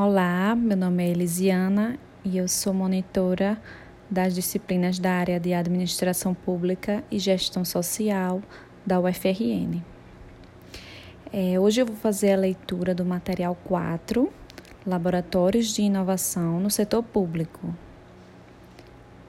Olá, 0.00 0.54
meu 0.54 0.76
nome 0.76 1.04
é 1.04 1.08
Elisiana 1.08 1.98
e 2.24 2.38
eu 2.38 2.46
sou 2.46 2.72
monitora 2.72 3.60
das 4.08 4.32
disciplinas 4.32 4.96
da 4.96 5.10
área 5.10 5.40
de 5.40 5.52
Administração 5.52 6.34
Pública 6.34 7.02
e 7.10 7.18
Gestão 7.18 7.64
Social 7.64 8.40
da 8.86 9.00
UFRN. 9.00 9.82
É, 11.32 11.58
hoje 11.58 11.80
eu 11.82 11.86
vou 11.86 11.96
fazer 11.96 12.34
a 12.34 12.36
leitura 12.36 12.94
do 12.94 13.04
material 13.04 13.58
4, 13.64 14.32
Laboratórios 14.86 15.74
de 15.74 15.82
Inovação 15.82 16.60
no 16.60 16.70
Setor 16.70 17.02
Público. 17.02 17.74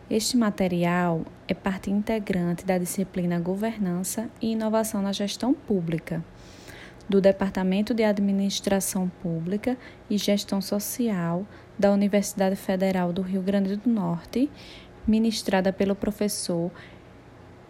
Este 0.07 0.37
material 0.37 1.25
é 1.47 1.55
parte 1.55 1.89
integrante 1.89 2.63
da 2.63 2.77
disciplina 2.77 3.39
Governança 3.39 4.29
e 4.39 4.51
Inovação 4.51 5.01
na 5.01 5.13
Gestão 5.13 5.51
Pública 5.51 6.23
do 7.09 7.19
Departamento 7.19 7.93
de 7.93 8.03
Administração 8.03 9.11
Pública 9.21 9.75
e 10.07 10.17
Gestão 10.17 10.61
Social 10.61 11.45
da 11.77 11.91
Universidade 11.91 12.55
Federal 12.55 13.11
do 13.11 13.23
Rio 13.23 13.41
Grande 13.41 13.75
do 13.75 13.89
Norte, 13.89 14.49
ministrada 15.07 15.73
pelo 15.73 15.95
professor 15.95 16.71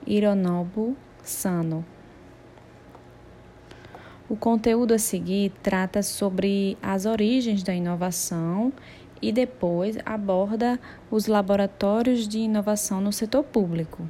Hironobu 0.05 0.97
Sano. 1.23 1.85
O 4.30 4.35
conteúdo 4.35 4.94
a 4.94 4.99
seguir 4.99 5.53
trata 5.63 6.03
sobre 6.03 6.77
as 6.83 7.05
origens 7.05 7.63
da 7.63 7.73
inovação 7.73 8.73
e 9.21 9.31
depois 9.31 9.97
aborda 10.05 10.80
os 11.09 11.27
laboratórios 11.27 12.27
de 12.27 12.39
inovação 12.39 13.02
no 13.02 13.11
setor 13.11 13.44
público. 13.44 14.09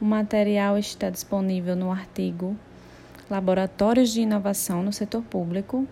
O 0.00 0.04
material 0.04 0.78
está 0.78 1.10
disponível 1.10 1.76
no 1.76 1.90
artigo 1.90 2.56
Laboratórios 3.30 4.12
de 4.12 4.20
inovação 4.20 4.82
no 4.82 4.92
setor 4.92 5.22
público. 5.22 5.86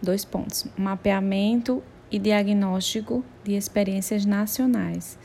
Dois 0.00 0.24
pontos. 0.24 0.66
Mapeamento 0.76 1.82
e 2.10 2.18
diagnóstico 2.18 3.24
de 3.42 3.54
experiências 3.54 4.24
nacionais, 4.24 5.18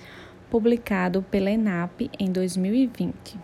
publicado 0.50 1.22
pela 1.22 1.52
ENAP 1.52 2.10
em 2.18 2.32
2020. 2.32 3.38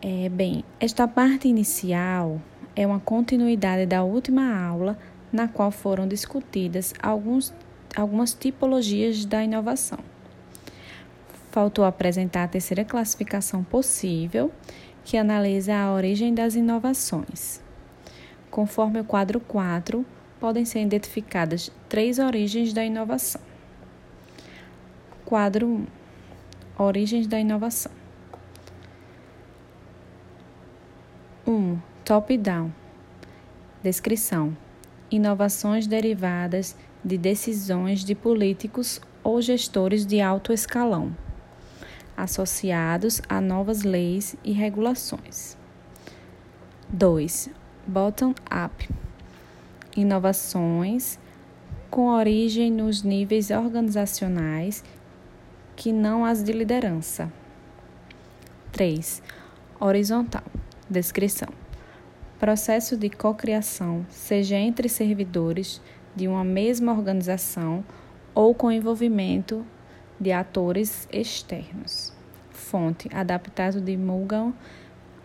É, 0.00 0.28
bem, 0.28 0.64
esta 0.78 1.08
parte 1.08 1.48
inicial 1.48 2.40
é 2.76 2.86
uma 2.86 3.00
continuidade 3.00 3.86
da 3.86 4.02
última 4.02 4.54
aula, 4.64 4.98
na 5.32 5.48
qual 5.48 5.70
foram 5.70 6.06
discutidas 6.06 6.92
alguns, 7.02 7.52
algumas 7.96 8.34
tipologias 8.34 9.24
da 9.24 9.42
inovação. 9.42 9.98
Faltou 11.50 11.84
apresentar 11.84 12.44
a 12.44 12.48
terceira 12.48 12.84
classificação 12.84 13.62
possível 13.62 14.50
que 15.04 15.16
analisa 15.16 15.74
a 15.74 15.92
origem 15.92 16.34
das 16.34 16.54
inovações. 16.54 17.60
Conforme 18.50 19.00
o 19.00 19.04
quadro 19.04 19.40
4, 19.40 20.04
podem 20.38 20.64
ser 20.64 20.82
identificadas 20.82 21.70
três 21.88 22.18
origens 22.18 22.72
da 22.72 22.84
inovação. 22.84 23.40
Quadro 25.24 25.66
1 25.68 25.86
Origens 26.78 27.26
da 27.26 27.38
inovação. 27.38 27.92
1. 31.46 31.78
Top-down. 32.04 32.72
Descrição: 33.82 34.56
Inovações 35.10 35.86
derivadas 35.86 36.76
de 37.04 37.18
decisões 37.18 38.04
de 38.04 38.14
políticos 38.14 39.00
ou 39.22 39.40
gestores 39.40 40.04
de 40.06 40.20
alto 40.20 40.52
escalão 40.52 41.14
associados 42.16 43.20
a 43.28 43.40
novas 43.40 43.82
leis 43.82 44.36
e 44.44 44.52
regulações. 44.52 45.56
2. 46.88 47.50
Bottom-up 47.86 48.88
inovações 49.96 51.18
com 51.90 52.08
origem 52.08 52.70
nos 52.70 53.02
níveis 53.02 53.50
organizacionais 53.50 54.82
que 55.76 55.92
não 55.92 56.24
as 56.24 56.42
de 56.42 56.52
liderança. 56.52 57.30
3. 58.72 59.22
Horizontal 59.78 60.44
descrição. 60.92 61.48
Processo 62.38 62.96
de 62.96 63.08
cocriação, 63.08 64.04
seja 64.10 64.56
entre 64.56 64.88
servidores 64.88 65.80
de 66.14 66.28
uma 66.28 66.44
mesma 66.44 66.92
organização 66.92 67.84
ou 68.34 68.54
com 68.54 68.70
envolvimento 68.70 69.64
de 70.22 70.30
atores 70.30 71.08
externos. 71.12 72.12
Fonte: 72.52 73.10
adaptado 73.12 73.80
de 73.80 73.96
Morgan 73.96 74.54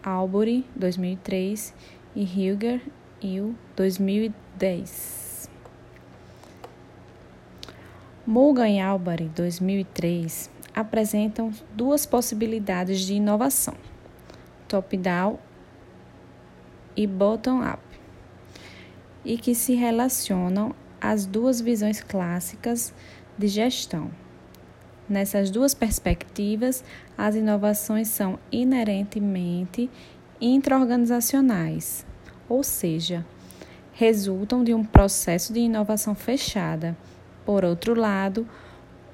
Albury, 0.04 0.66
2003, 0.76 1.72
e 2.16 2.24
Hilger 2.24 2.82
Hill, 3.22 3.56
2010. 3.76 5.50
Morgan 8.26 8.70
e 8.70 8.82
Albury, 8.82 9.30
2003, 9.36 10.50
apresentam 10.74 11.52
duas 11.76 12.08
possibilidades 12.08 13.02
de 13.02 13.14
inovação: 13.14 13.76
top-down 14.68 15.38
e 16.96 17.06
bottom-up, 17.06 17.84
e 19.24 19.38
que 19.38 19.54
se 19.54 19.76
relacionam 19.76 20.74
às 21.00 21.28
duas 21.28 21.62
visões 21.62 22.02
clássicas 22.02 22.92
de 23.38 23.48
gestão. 23.48 24.10
Nessas 25.10 25.50
duas 25.50 25.74
perspectivas, 25.74 26.84
as 27.18 27.34
inovações 27.36 28.10
são 28.10 28.38
inerentemente 28.52 29.90
intraorganizacionais, 30.42 32.06
ou 32.50 32.62
seja, 32.62 33.26
resultam 33.94 34.66
de 34.66 34.74
um 34.74 34.84
processo 34.84 35.54
de 35.54 35.62
inovação 35.62 36.14
fechada. 36.14 36.96
Por 37.46 37.64
outro 37.64 37.98
lado, 37.98 38.46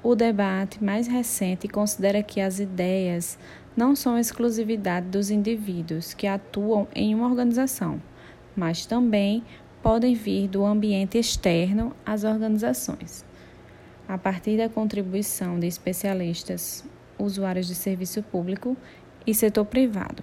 o 0.02 0.16
debate 0.16 0.82
mais 0.82 1.06
recente 1.06 1.68
considera 1.68 2.24
que 2.24 2.40
as 2.40 2.58
ideias 2.58 3.38
não 3.76 3.94
são 3.94 4.18
exclusividade 4.18 5.06
dos 5.06 5.30
indivíduos 5.30 6.12
que 6.12 6.26
atuam 6.26 6.88
em 6.92 7.14
uma 7.14 7.28
organização, 7.28 8.02
mas 8.56 8.84
também 8.84 9.44
podem 9.80 10.14
vir 10.14 10.48
do 10.48 10.64
ambiente 10.64 11.18
externo 11.18 11.94
às 12.04 12.24
organizações 12.24 13.24
a 14.08 14.18
partir 14.18 14.56
da 14.56 14.68
contribuição 14.68 15.58
de 15.58 15.66
especialistas, 15.66 16.84
usuários 17.18 17.66
de 17.66 17.74
serviço 17.74 18.22
público 18.22 18.76
e 19.26 19.34
setor 19.34 19.64
privado. 19.64 20.22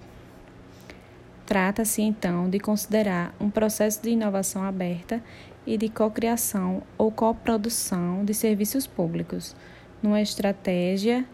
Trata-se 1.46 2.02
então 2.02 2.48
de 2.48 2.58
considerar 2.58 3.34
um 3.40 3.50
processo 3.50 4.02
de 4.02 4.10
inovação 4.10 4.62
aberta 4.62 5.22
e 5.66 5.76
de 5.76 5.88
cocriação 5.88 6.82
ou 6.96 7.10
coprodução 7.10 8.24
de 8.24 8.32
serviços 8.32 8.86
públicos, 8.86 9.54
numa 10.02 10.20
estratégia 10.20 11.24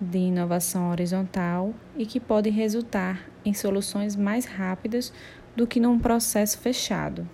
de 0.00 0.18
inovação 0.18 0.90
horizontal 0.90 1.74
e 1.96 2.04
que 2.06 2.20
pode 2.20 2.50
resultar 2.50 3.28
em 3.44 3.54
soluções 3.54 4.14
mais 4.14 4.44
rápidas 4.44 5.12
do 5.54 5.66
que 5.66 5.80
num 5.80 5.98
processo 5.98 6.58
fechado. 6.58 7.28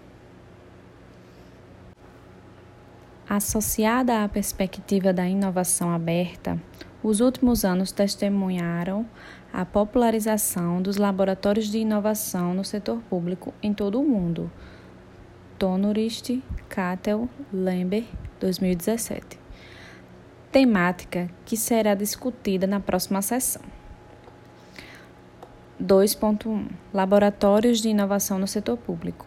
Associada 3.35 4.23
à 4.23 4.29
perspectiva 4.29 5.11
da 5.11 5.27
inovação 5.27 5.91
aberta, 5.91 6.61
os 7.03 7.21
últimos 7.21 7.65
anos 7.65 7.91
testemunharam 7.91 9.07
a 9.51 9.65
popularização 9.65 10.83
dos 10.83 10.99
laboratórios 10.99 11.69
de 11.69 11.79
inovação 11.79 12.53
no 12.53 12.63
setor 12.63 12.99
público 13.09 13.55
em 13.63 13.73
todo 13.73 13.99
o 13.99 14.05
mundo. 14.05 14.53
Tonurist, 15.59 16.43
Cattell, 16.69 17.27
Lember, 17.51 18.05
2017. 18.39 19.41
Temática 20.51 21.31
que 21.47 21.57
será 21.57 21.95
discutida 21.95 22.67
na 22.67 22.81
próxima 22.81 23.23
sessão. 23.23 23.63
2.1 25.83 26.67
Laboratórios 26.93 27.81
de 27.81 27.89
inovação 27.89 28.39
no 28.39 28.47
setor 28.47 28.77
público. 28.77 29.27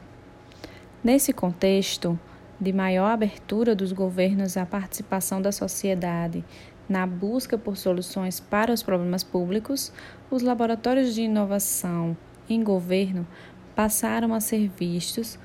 Nesse 1.04 1.34
contexto, 1.34 2.20
de 2.60 2.72
maior 2.72 3.08
abertura 3.08 3.76
dos 3.76 3.92
governos 3.92 4.58
à 4.58 4.66
participação 4.66 5.42
da 5.42 5.52
sociedade 5.52 6.44
na 6.88 7.06
busca 7.06 7.58
por 7.58 7.78
soluções 7.78 8.40
para 8.40 8.72
os 8.72 8.84
problemas 8.84 9.24
públicos, 9.24 9.92
os 10.30 10.42
laboratórios 10.42 11.14
de 11.14 11.24
inovação 11.24 12.16
em 12.50 12.64
governo 12.64 13.28
passaram 13.76 14.34
a 14.34 14.40
ser 14.40 14.70
vistos 14.70 15.38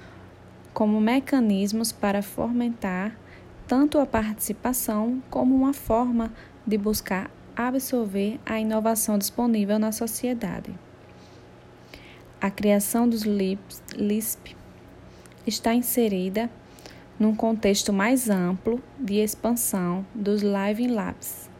como 0.73 1.01
mecanismos 1.01 1.93
para 1.93 2.23
fomentar 2.23 3.17
tanto 3.67 3.99
a 3.99 4.07
participação 4.07 5.23
como 5.31 5.55
uma 5.55 5.73
forma 5.73 6.33
de 6.67 6.77
buscar 6.77 7.31
absorver 7.57 8.39
a 8.47 8.59
inovação 8.59 9.19
disponível 9.19 9.79
na 9.79 9.93
sociedade. 9.93 10.73
A 12.41 12.51
criação 12.51 13.09
dos 13.09 13.23
LISP 13.23 14.57
está 15.47 15.75
inserida 15.75 16.51
num 17.21 17.37
contexto 17.37 17.93
mais 17.93 18.31
amplo 18.31 18.83
de 18.99 19.17
expansão 19.17 20.07
dos 20.15 20.41
Live 20.41 20.89
Labs, 20.89 21.51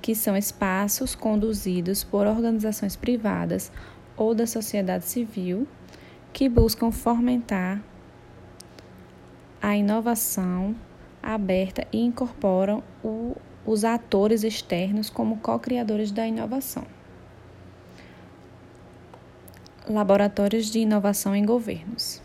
que 0.00 0.14
são 0.14 0.34
espaços 0.34 1.14
conduzidos 1.14 2.02
por 2.02 2.26
organizações 2.26 2.96
privadas 2.96 3.70
ou 4.16 4.34
da 4.34 4.46
sociedade 4.46 5.04
civil 5.04 5.68
que 6.32 6.48
buscam 6.48 6.90
fomentar 6.90 7.82
a 9.60 9.76
inovação 9.76 10.74
aberta 11.22 11.86
e 11.92 12.00
incorporam 12.00 12.82
o, 13.04 13.36
os 13.66 13.84
atores 13.84 14.42
externos 14.42 15.10
como 15.10 15.36
co-criadores 15.36 16.10
da 16.10 16.26
inovação. 16.26 16.86
Laboratórios 19.86 20.70
de 20.70 20.78
inovação 20.78 21.36
em 21.36 21.44
governos. 21.44 22.22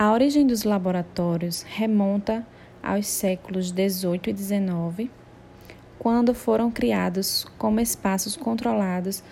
A 0.00 0.12
origem 0.12 0.46
dos 0.46 0.62
laboratórios 0.62 1.62
remonta 1.62 2.46
aos 2.80 3.04
séculos 3.08 3.72
18 3.72 4.30
e 4.30 4.32
19, 4.32 5.10
quando 5.98 6.32
foram 6.32 6.70
criados 6.70 7.44
como 7.58 7.80
espaços 7.80 8.36
controlados 8.36 9.24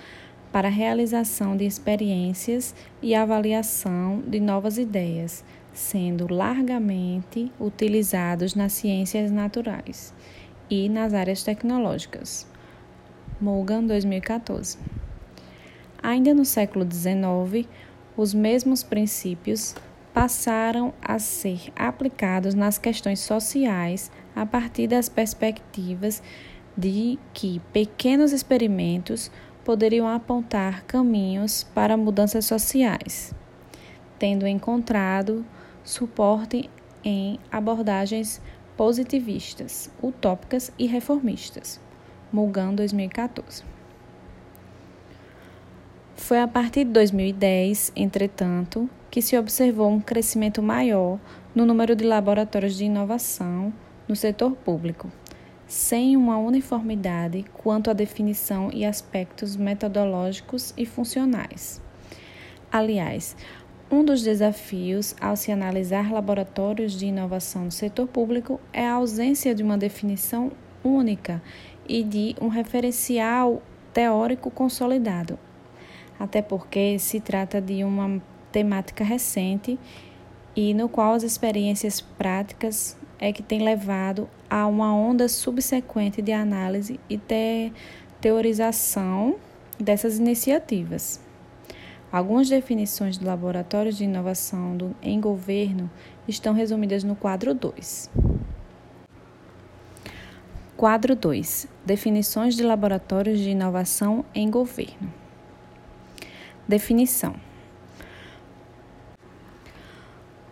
para 0.51 0.67
a 0.67 0.71
realização 0.71 1.57
de 1.57 1.65
experiências 1.65 2.75
e 3.01 3.15
avaliação 3.15 4.21
de 4.27 4.41
novas 4.41 4.77
ideias, 4.77 5.45
sendo 5.73 6.27
largamente 6.35 7.53
utilizados 7.61 8.57
nas 8.57 8.73
ciências 8.73 9.31
naturais 9.31 10.13
e 10.69 10.89
nas 10.89 11.15
áreas 11.15 11.45
tecnológicas. 11.45 12.45
Morgan, 13.41 13.85
2014. 13.85 14.79
Ainda 16.03 16.35
no 16.35 16.45
século 16.45 16.85
XIX, 16.85 17.69
os 18.17 18.35
mesmos 18.35 18.83
princípios 18.83 19.73
passaram 20.17 20.95
a 21.03 21.19
ser 21.19 21.71
aplicados 21.77 22.55
nas 22.55 22.79
questões 22.79 23.21
sociais 23.21 24.11
a 24.35 24.47
partir 24.47 24.87
das 24.87 25.11
perspectivas 25.11 26.23
de 26.75 27.19
que 27.35 27.61
pequenos 27.71 28.33
experimentos 28.33 29.31
poderiam 29.63 30.09
apontar 30.09 30.85
caminhos 30.85 31.65
para 31.75 31.99
mudanças 31.99 32.47
sociais, 32.47 33.35
tendo 34.19 34.47
encontrado 34.47 35.45
suporte 35.85 36.71
em 37.05 37.39
abordagens 37.53 38.41
positivistas, 38.75 39.91
utópicas 40.03 40.73
e 40.79 40.87
reformistas. 40.87 41.79
Mulgan 42.33 42.75
2014. 42.75 43.76
Foi 46.17 46.41
a 46.41 46.49
partir 46.49 46.85
de 46.85 46.93
2010, 46.93 47.93
entretanto, 47.95 48.91
que 49.11 49.23
se 49.23 49.39
observou 49.39 49.89
um 49.89 50.01
crescimento 50.01 50.63
maior 50.63 51.21
no 51.55 51.65
número 51.65 51.95
de 51.95 52.05
laboratórios 52.05 52.77
de 52.77 52.87
inovação 52.87 53.73
no 54.09 54.17
setor 54.17 54.53
público, 54.57 55.13
sem 55.69 56.17
uma 56.17 56.39
uniformidade 56.39 57.45
quanto 57.53 57.91
à 57.91 57.93
definição 57.93 58.71
e 58.73 58.85
aspectos 58.85 59.57
metodológicos 59.57 60.75
e 60.77 60.85
funcionais. 60.85 61.81
Aliás, 62.73 63.37
um 63.91 64.05
dos 64.05 64.23
desafios 64.23 65.15
ao 65.21 65.37
se 65.37 65.53
analisar 65.53 66.11
laboratórios 66.11 66.99
de 66.99 67.07
inovação 67.07 67.67
no 67.67 67.71
setor 67.71 68.09
público 68.09 68.59
é 68.73 68.85
a 68.85 68.95
ausência 68.95 69.55
de 69.55 69.63
uma 69.63 69.79
definição 69.79 70.51
única 70.83 71.41
e 71.89 72.03
de 72.03 72.35
um 72.41 72.49
referencial 72.49 73.63
teórico 73.93 74.51
consolidado, 74.51 75.39
até 76.19 76.41
porque 76.43 76.99
se 76.99 77.21
trata 77.21 77.61
de 77.61 77.85
uma 77.85 78.21
temática 78.51 79.05
recente 79.05 79.79
e 80.55 80.73
no 80.73 80.89
qual 80.89 81.15
as 81.15 81.23
experiências 81.23 82.01
práticas 82.01 82.97
é 83.19 83.33
que 83.33 83.43
tem 83.43 83.63
levado 83.63 84.29
a 84.49 84.67
uma 84.67 84.95
onda 84.95 85.29
subsequente 85.29 86.23
de 86.23 86.33
análise 86.33 86.99
e 87.09 87.17
de 87.17 87.73
teorização 88.21 89.37
dessas 89.79 90.19
iniciativas. 90.19 91.21
Algumas 92.11 92.49
definições 92.49 93.19
de 93.19 93.25
laboratórios 93.25 93.97
de 93.99 94.05
inovação 94.05 94.77
do, 94.77 94.97
em 95.03 95.21
governo 95.21 95.91
estão 96.27 96.55
resumidas 96.55 97.05
no 97.05 97.17
quadro 97.17 97.53
2. 97.53 98.11
Quadro 100.77 101.17
2 101.17 101.69
Definições 101.85 102.55
de 102.55 102.63
laboratórios 102.63 103.39
de 103.39 103.51
inovação 103.51 104.25
em 104.35 104.51
governo. 104.51 105.26
Definição: 106.69 107.35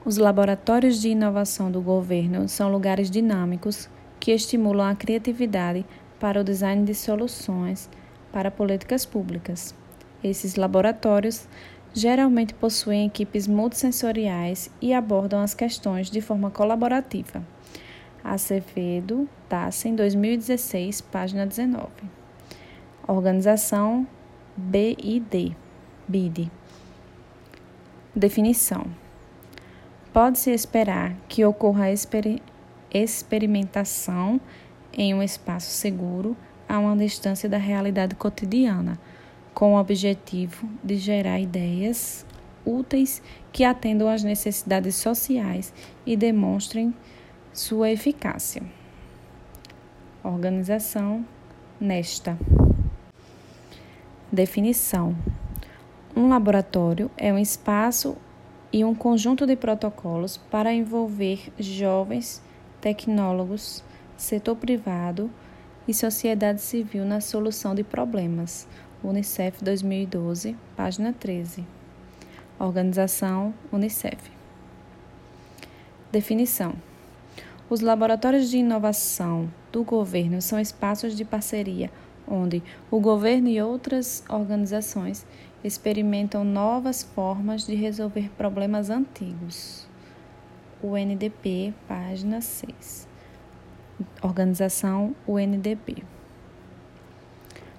Os 0.05 0.17
laboratórios 0.17 1.01
de 1.01 1.09
inovação 1.09 1.73
do 1.73 1.81
governo 1.81 2.49
são 2.49 2.71
lugares 2.71 3.11
dinâmicos 3.11 3.89
que 4.21 4.31
estimulam 4.31 4.89
a 4.89 4.95
criatividade 4.95 5.85
para 6.21 6.41
o 6.41 6.45
design 6.45 6.85
de 6.85 6.95
soluções 6.95 7.91
para 8.33 8.49
políticas 8.49 9.05
públicas. 9.05 9.75
Esses 10.23 10.55
laboratórios 10.55 11.49
geralmente 11.93 12.55
possuem 12.55 13.07
equipes 13.07 13.49
multissensoriais 13.49 14.71
e 14.81 14.95
abordam 14.95 15.41
as 15.41 15.53
questões 15.53 16.11
de 16.11 16.21
forma 16.21 16.49
colaborativa. 16.49 17.43
Acevedo, 18.23 19.29
Tassen, 19.49 19.97
2016, 19.97 21.01
página 21.01 21.45
19. 21.45 21.89
Organização 23.07 24.07
BID. 24.57 25.64
BID. 26.09 26.51
Definição 28.15 28.87
Pode-se 30.15 30.53
esperar 30.53 31.17
que 31.29 31.45
ocorra 31.45 31.91
exper 31.91 32.41
experimentação 32.93 34.41
em 34.93 35.13
um 35.13 35.21
espaço 35.21 35.71
seguro 35.71 36.37
a 36.69 36.79
uma 36.79 36.97
distância 36.97 37.49
da 37.49 37.59
realidade 37.59 38.15
cotidiana, 38.15 38.97
com 39.53 39.75
o 39.75 39.81
objetivo 39.81 40.69
de 40.85 40.97
gerar 40.97 41.41
ideias 41.41 42.25
úteis 42.65 43.21
que 43.53 43.65
atendam 43.65 44.09
às 44.09 44.23
necessidades 44.23 44.95
sociais 44.95 45.75
e 46.07 46.17
demonstrem 46.17 46.95
sua 47.53 47.91
eficácia. 47.91 48.63
Organização 50.23 51.27
nesta. 51.81 52.39
Definição: 54.31 55.17
Um 56.17 56.29
laboratório 56.29 57.11
é 57.17 57.33
um 57.33 57.39
espaço 57.41 58.17
e 58.73 58.85
um 58.85 58.95
conjunto 58.95 59.45
de 59.45 59.57
protocolos 59.57 60.37
para 60.37 60.73
envolver 60.73 61.53
jovens, 61.59 62.41
tecnólogos, 62.81 63.83
setor 64.17 64.55
privado 64.55 65.29
e 65.89 65.93
sociedade 65.93 66.61
civil 66.61 67.05
na 67.05 67.21
solução 67.21 67.75
de 67.75 67.83
problemas. 67.83 68.69
Unicef 69.03 69.63
2012, 69.65 70.57
página 70.77 71.13
13. 71.13 71.67
Organização 72.61 73.53
Unicef. 73.73 74.31
Definição: 76.13 76.75
Os 77.69 77.81
laboratórios 77.81 78.51
de 78.51 78.59
inovação 78.59 79.51
do 79.73 79.83
governo 79.83 80.41
são 80.41 80.61
espaços 80.61 81.17
de 81.17 81.25
parceria 81.25 81.91
onde 82.27 82.63
o 82.91 83.01
governo 83.01 83.49
e 83.49 83.61
outras 83.61 84.25
organizações 84.29 85.27
experimentam 85.65 86.45
novas 86.45 87.03
formas 87.03 87.67
de 87.67 87.75
resolver 87.75 88.31
problemas 88.37 88.91
antigos. 88.91 89.89
UNDP, 90.83 91.73
página 91.89 92.43
6. 92.43 93.09
Organização 94.23 95.17
UNDP. 95.27 96.05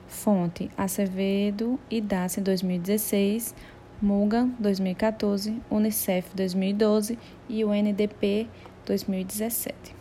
Fonte: 0.08 0.72
Acevedo 0.75 1.80
e 1.92 2.01
Dace 2.01 2.42
2016, 2.42 3.54
Mugan 4.01 4.50
2014, 4.58 5.62
Unicef 5.70 6.36
2012 6.36 7.20
e 7.48 7.63
UNDP 7.63 8.48
2017. 8.88 9.96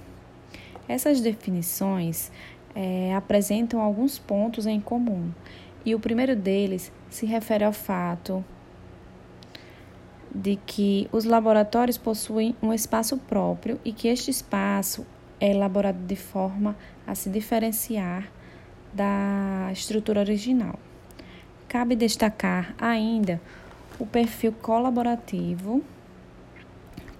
Essas 0.88 1.20
definições 1.20 2.32
é, 2.74 3.14
apresentam 3.14 3.80
alguns 3.80 4.18
pontos 4.18 4.66
em 4.66 4.80
comum 4.80 5.30
e 5.84 5.94
o 5.94 6.00
primeiro 6.00 6.34
deles 6.34 6.90
se 7.10 7.26
refere 7.26 7.64
ao 7.64 7.72
fato 7.72 8.44
de 10.34 10.56
que 10.56 11.08
os 11.12 11.24
laboratórios 11.24 11.96
possuem 11.96 12.56
um 12.60 12.72
espaço 12.72 13.16
próprio 13.18 13.78
e 13.84 13.92
que 13.92 14.08
este 14.08 14.30
espaço 14.30 15.06
é 15.40 15.50
elaborado 15.50 15.98
de 15.98 16.16
forma 16.16 16.76
a 17.06 17.14
se 17.14 17.30
diferenciar 17.30 18.28
da 18.92 19.68
estrutura 19.72 20.20
original. 20.20 20.78
Cabe 21.68 21.94
destacar 21.94 22.74
ainda 22.78 23.40
o 23.98 24.06
perfil 24.06 24.52
colaborativo 24.52 25.84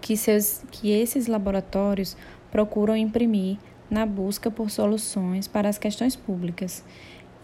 que, 0.00 0.16
seus, 0.16 0.62
que 0.70 0.90
esses 0.90 1.26
laboratórios 1.26 2.16
procuram 2.50 2.96
imprimir 2.96 3.58
na 3.90 4.04
busca 4.04 4.50
por 4.50 4.70
soluções 4.70 5.46
para 5.46 5.68
as 5.68 5.78
questões 5.78 6.16
públicas 6.16 6.84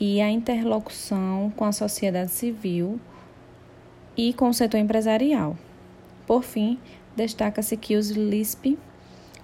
e 0.01 0.23
a 0.23 0.31
interlocução 0.31 1.53
com 1.55 1.65
a 1.67 1.73
sociedade 1.73 2.31
civil 2.31 2.99
e 4.17 4.33
com 4.33 4.49
o 4.49 4.55
setor 4.55 4.79
empresarial. 4.79 5.57
Por 6.27 6.43
fim, 6.43 6.79
destaca-se 7.15 7.77
que 7.77 7.97
os 7.97 8.09
LISP 8.11 8.79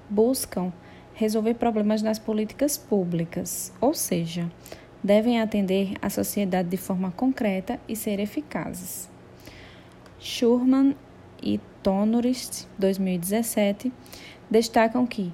buscam 0.08 0.72
resolver 1.14 1.54
problemas 1.54 2.00
nas 2.00 2.18
políticas 2.18 2.78
públicas, 2.78 3.72
ou 3.80 3.92
seja, 3.92 4.50
devem 5.02 5.40
atender 5.40 5.94
a 6.00 6.08
sociedade 6.08 6.68
de 6.68 6.76
forma 6.76 7.10
concreta 7.10 7.78
e 7.86 7.94
ser 7.94 8.18
eficazes. 8.18 9.08
Schurman 10.18 10.96
e 11.42 11.60
Tonorist 11.82 12.66
2017 12.78 13.92
destacam 14.50 15.06
que, 15.06 15.32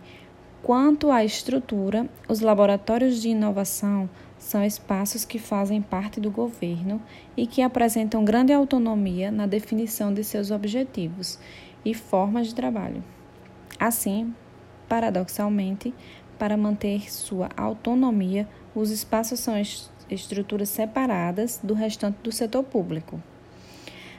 quanto 0.63 1.11
à 1.11 1.25
estrutura, 1.25 2.09
os 2.29 2.41
laboratórios 2.41 3.23
de 3.23 3.31
inovação 3.31 4.09
são 4.43 4.65
espaços 4.65 5.25
que 5.25 5.39
fazem 5.39 5.81
parte 5.81 6.19
do 6.19 6.29
governo 6.29 7.01
e 7.37 7.47
que 7.47 7.63
apresentam 7.63 8.25
grande 8.25 8.53
autonomia 8.53 9.31
na 9.31 9.47
definição 9.47 10.13
de 10.13 10.25
seus 10.25 10.51
objetivos 10.51 11.39
e 11.85 11.95
formas 11.95 12.49
de 12.49 12.55
trabalho. 12.57 13.05
Assim, 13.79 14.35
paradoxalmente, 14.89 15.95
para 16.41 16.57
manter 16.57 17.09
sua 17.09 17.51
autonomia, 17.57 18.49
os 18.75 18.91
espaços 18.91 19.39
são 19.39 19.55
estruturas 20.11 20.69
separadas 20.71 21.61
do 21.63 21.73
restante 21.73 22.19
do 22.25 22.33
setor 22.33 22.65
público. 22.65 23.23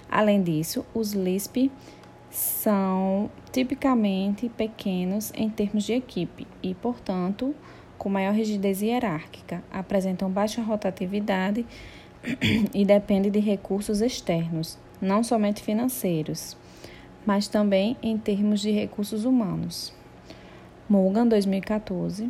Além 0.09 0.41
disso, 0.41 0.85
os 0.93 1.11
LISP 1.11 1.69
são 2.29 3.29
tipicamente 3.51 4.47
pequenos 4.47 5.33
em 5.35 5.49
termos 5.49 5.83
de 5.83 5.91
equipe 5.93 6.47
e, 6.63 6.73
portanto, 6.73 7.53
com 8.03 8.09
maior 8.09 8.33
rigidez 8.33 8.81
hierárquica, 8.81 9.63
apresentam 9.71 10.29
baixa 10.29 10.61
rotatividade 10.61 11.65
e 12.73 12.83
dependem 12.83 13.31
de 13.31 13.39
recursos 13.39 14.01
externos, 14.01 14.77
não 15.01 15.23
somente 15.23 15.63
financeiros, 15.63 16.57
mas 17.25 17.47
também 17.47 17.95
em 18.03 18.17
termos 18.17 18.59
de 18.59 18.71
recursos 18.71 19.23
humanos. 19.23 19.93
Morgan, 20.89 21.25
2014, 21.27 22.29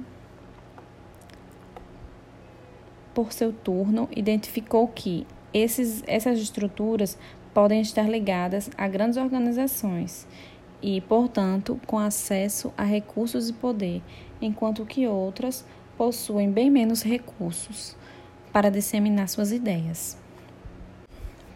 por 3.16 3.34
seu 3.34 3.52
turno, 3.52 4.08
identificou 4.16 4.88
que 4.88 5.26
esses, 5.52 6.04
essas 6.06 6.38
estruturas 6.38 7.18
podem 7.52 7.82
estar 7.82 8.08
ligadas 8.08 8.70
a 8.78 8.88
grandes 8.88 9.18
organizações 9.18 10.28
e, 10.84 11.02
portanto, 11.02 11.80
com 11.88 11.98
acesso 11.98 12.72
a 12.78 12.84
recursos 12.84 13.50
e 13.50 13.54
poder 13.54 14.04
enquanto 14.46 14.86
que 14.86 15.08
outras 15.08 15.66
possuem 15.98 16.52
bem 16.52 16.70
menos 16.70 17.04
recursos 17.04 17.96
para 18.52 18.70
disseminar 18.70 19.28
suas 19.30 19.52
ideias. 19.52 20.18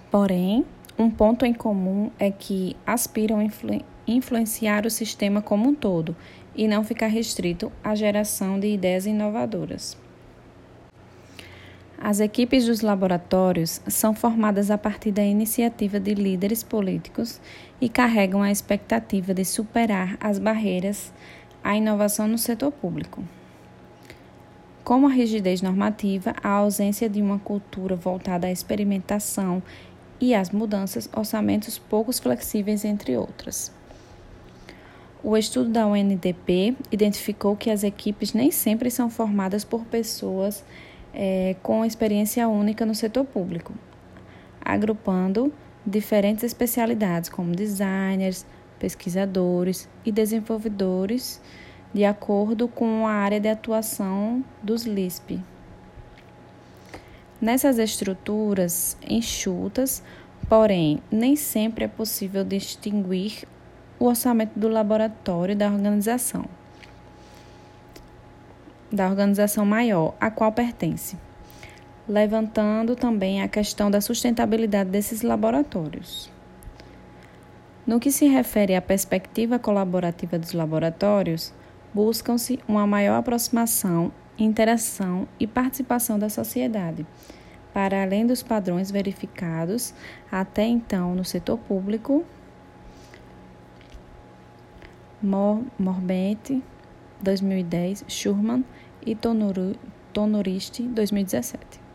Porém, 0.10 0.66
um 0.98 1.10
ponto 1.10 1.46
em 1.46 1.54
comum 1.54 2.10
é 2.18 2.32
que 2.32 2.76
aspiram 2.86 3.40
a 3.40 3.44
influ 3.44 3.82
influenciar 4.08 4.86
o 4.86 4.90
sistema 4.90 5.42
como 5.42 5.68
um 5.68 5.76
todo 5.76 6.16
e 6.56 6.66
não 6.66 6.82
ficar 6.82 7.08
restrito 7.08 7.70
à 7.84 7.94
geração 7.94 8.58
de 8.58 8.68
ideias 8.68 9.06
inovadoras. 9.06 9.98
As 12.00 12.20
equipes 12.20 12.66
dos 12.66 12.82
laboratórios 12.82 13.82
são 13.88 14.14
formadas 14.14 14.72
a 14.72 14.78
partir 14.78 15.12
da 15.12 15.24
iniciativa 15.24 16.00
de 16.00 16.14
líderes 16.14 16.64
políticos 16.64 17.42
e 17.82 17.90
carregam 17.90 18.42
a 18.42 18.52
expectativa 18.52 19.34
de 19.34 19.44
superar 19.44 20.16
as 20.22 20.40
barreiras 20.40 21.12
a 21.64 21.76
inovação 21.76 22.28
no 22.28 22.38
setor 22.38 22.72
público. 22.72 23.24
Como 24.84 25.08
a 25.08 25.12
rigidez 25.12 25.62
normativa, 25.62 26.34
a 26.42 26.50
ausência 26.50 27.10
de 27.10 27.22
uma 27.22 27.40
cultura 27.40 27.96
voltada 27.96 28.48
à 28.48 28.52
experimentação 28.52 29.62
e 30.20 30.34
às 30.34 30.50
mudanças, 30.50 31.10
orçamentos 31.16 31.78
poucos 31.78 32.20
flexíveis, 32.20 32.86
entre 32.86 33.18
outras. 33.18 33.72
O 35.24 35.36
estudo 35.36 35.70
da 35.70 35.86
UNDP 35.86 36.76
identificou 36.92 37.56
que 37.56 37.70
as 37.70 37.84
equipes 37.84 38.34
nem 38.34 38.52
sempre 38.52 38.90
são 38.90 39.10
formadas 39.10 39.66
por 39.66 39.84
pessoas 39.86 40.64
é, 41.14 41.56
com 41.62 41.84
experiência 41.84 42.48
única 42.48 42.86
no 42.86 42.96
setor 42.96 43.26
público, 43.26 43.74
agrupando 44.64 45.52
diferentes 45.86 46.44
especialidades 46.44 47.30
como 47.30 47.56
designers, 47.56 48.46
pesquisadores 48.80 49.90
e 50.06 50.12
desenvolvedores, 50.12 51.42
de 51.94 52.06
acordo 52.06 52.68
com 52.68 53.08
a 53.08 53.12
área 53.12 53.40
de 53.40 53.50
atuação 53.50 54.44
dos 54.62 54.86
LISP. 54.86 55.40
Nessas 57.40 57.78
estruturas 57.78 58.98
enxutas, 59.08 60.02
porém, 60.50 61.02
nem 61.12 61.36
sempre 61.36 61.86
é 61.86 61.88
possível 61.88 62.44
distinguir 62.44 63.48
o 64.00 64.06
orçamento 64.06 64.58
do 64.60 64.68
laboratório 64.68 65.56
da 65.56 65.72
organização, 65.72 66.46
da 68.92 69.08
organização 69.08 69.66
maior 69.66 70.16
a 70.20 70.32
qual 70.32 70.52
pertence, 70.52 71.18
levantando 72.08 72.96
também 72.96 73.42
a 73.42 73.48
questão 73.48 73.92
da 73.92 74.02
sustentabilidade 74.02 74.90
desses 74.90 75.22
laboratórios. 75.22 76.37
No 77.88 78.02
que 78.02 78.12
se 78.12 78.28
refere 78.28 78.76
à 78.76 78.82
perspectiva 78.82 79.58
colaborativa 79.58 80.38
dos 80.38 80.52
laboratórios, 80.52 81.54
buscam-se 81.94 82.60
uma 82.68 82.86
maior 82.86 83.16
aproximação, 83.16 84.12
interação 84.38 85.26
e 85.40 85.48
participação 85.48 86.20
da 86.20 86.28
sociedade, 86.28 87.08
para 87.74 88.04
além 88.04 88.28
dos 88.28 88.44
padrões 88.44 88.92
verificados 88.92 89.94
até 90.30 90.66
então 90.66 91.16
no 91.16 91.24
setor 91.24 91.58
público. 91.60 92.26
Mor 95.24 95.64
Morbente, 95.80 96.62
2010, 97.22 98.04
Schurman 98.10 98.66
e 99.02 99.16
Tonoriste, 99.16 100.84
2017. 100.84 101.87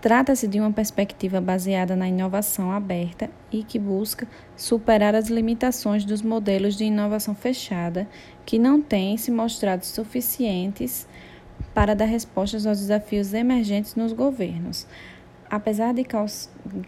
Trata-se 0.00 0.48
de 0.48 0.58
uma 0.58 0.72
perspectiva 0.72 1.42
baseada 1.42 1.94
na 1.94 2.08
inovação 2.08 2.72
aberta 2.72 3.28
e 3.52 3.62
que 3.62 3.78
busca 3.78 4.26
superar 4.56 5.14
as 5.14 5.28
limitações 5.28 6.06
dos 6.06 6.22
modelos 6.22 6.74
de 6.74 6.84
inovação 6.84 7.34
fechada, 7.34 8.08
que 8.46 8.58
não 8.58 8.80
têm 8.80 9.18
se 9.18 9.30
mostrado 9.30 9.84
suficientes 9.84 11.06
para 11.74 11.94
dar 11.94 12.06
respostas 12.06 12.66
aos 12.66 12.78
desafios 12.78 13.34
emergentes 13.34 13.94
nos 13.94 14.14
governos. 14.14 14.86
Apesar 15.50 15.92
de 15.92 16.06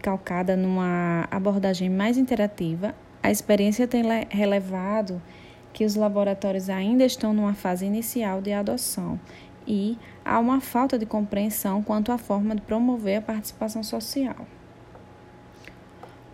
calcada 0.01 0.55
numa 0.55 1.27
abordagem 1.29 1.91
mais 1.91 2.17
interativa, 2.17 2.95
a 3.21 3.29
experiência 3.29 3.87
tem 3.87 4.03
relevado 4.27 5.21
que 5.71 5.85
os 5.85 5.95
laboratórios 5.95 6.67
ainda 6.69 7.05
estão 7.05 7.31
numa 7.31 7.53
fase 7.53 7.85
inicial 7.85 8.41
de 8.41 8.53
adoção 8.53 9.19
e 9.67 9.97
há 10.23 10.39
uma 10.39 10.61
falta 10.61 10.97
de 10.97 11.05
compreensão 11.05 11.81
quanto 11.81 12.11
à 12.11 12.17
forma 12.17 12.55
de 12.55 12.61
promover 12.61 13.17
a 13.17 13.21
participação 13.21 13.83
social. 13.83 14.35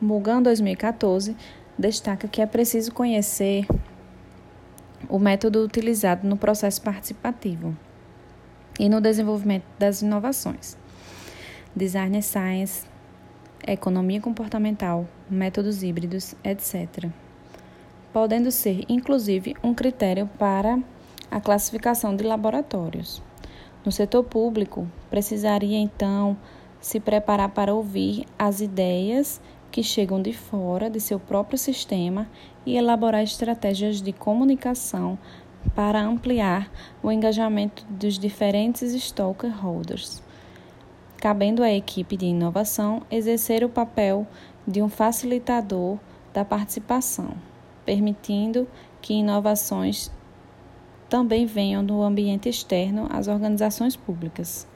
Mugan 0.02 0.42
2014 0.42 1.36
destaca 1.78 2.28
que 2.28 2.42
é 2.42 2.46
preciso 2.46 2.94
conhecer 2.94 3.66
o 5.08 5.20
método 5.20 5.64
utilizado 5.64 6.28
no 6.28 6.38
processo 6.38 6.82
participativo 6.82 7.76
e 8.80 8.88
no 8.88 9.02
desenvolvimento 9.02 9.66
das 9.78 10.02
inovações. 10.02 10.78
Design 11.76 12.22
Science, 12.22 12.86
economia 13.66 14.22
comportamental, 14.22 15.08
métodos 15.30 15.84
híbridos, 15.84 16.34
etc. 16.44 17.10
Podendo 18.12 18.52
ser, 18.52 18.84
inclusive, 18.90 19.56
um 19.64 19.74
critério 19.74 20.28
para 20.40 20.80
a 21.32 21.40
classificação 21.40 22.16
de 22.16 22.24
laboratórios. 22.24 23.22
No 23.86 23.92
setor 23.92 24.24
público, 24.24 24.88
precisaria 25.10 25.78
então 25.78 26.38
se 26.80 27.00
preparar 27.00 27.50
para 27.50 27.74
ouvir 27.74 28.26
as 28.38 28.62
ideias 28.62 29.42
que 29.72 29.84
chegam 29.84 30.22
de 30.22 30.34
fora 30.34 30.90
de 30.90 31.00
seu 31.00 31.20
próprio 31.20 31.58
sistema 31.58 32.28
e 32.66 32.76
elaborar 32.76 33.24
estratégias 33.24 34.02
de 34.02 34.12
comunicação 34.12 35.18
para 35.76 36.02
ampliar 36.02 36.72
o 37.04 37.12
engajamento 37.12 37.86
dos 37.90 38.18
diferentes 38.18 38.92
stakeholders, 38.92 40.24
cabendo 41.18 41.64
à 41.64 41.72
equipe 41.72 42.18
de 42.18 42.28
inovação 42.28 43.04
exercer 43.12 43.64
o 43.64 43.70
papel 43.70 44.26
de 44.68 44.82
um 44.82 44.90
facilitador 44.90 45.98
da 46.34 46.46
participação, 46.46 47.34
permitindo 47.86 48.68
que 49.02 49.14
inovações 49.14 50.12
também 51.10 51.46
venham 51.46 51.84
do 51.84 52.02
ambiente 52.02 52.48
externo 52.48 53.08
às 53.10 53.28
organizações 53.28 53.96
públicas. 53.96 54.68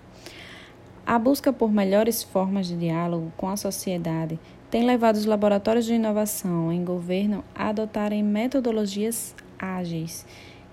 A 1.06 1.20
busca 1.20 1.54
por 1.54 1.72
melhores 1.72 2.24
formas 2.24 2.68
de 2.68 2.75
diálogo 2.75 3.32
com 3.38 3.50
a 3.50 3.58
sociedade 3.58 4.40
tem 4.72 4.86
levado 4.86 5.18
os 5.18 5.25
laboratórios 5.25 5.86
de 5.86 5.94
inovação 5.94 6.72
em 6.72 6.84
governo 6.84 7.44
a 7.54 7.70
adotarem 7.70 8.24
metodologias 8.24 9.36
ágeis 9.60 10.25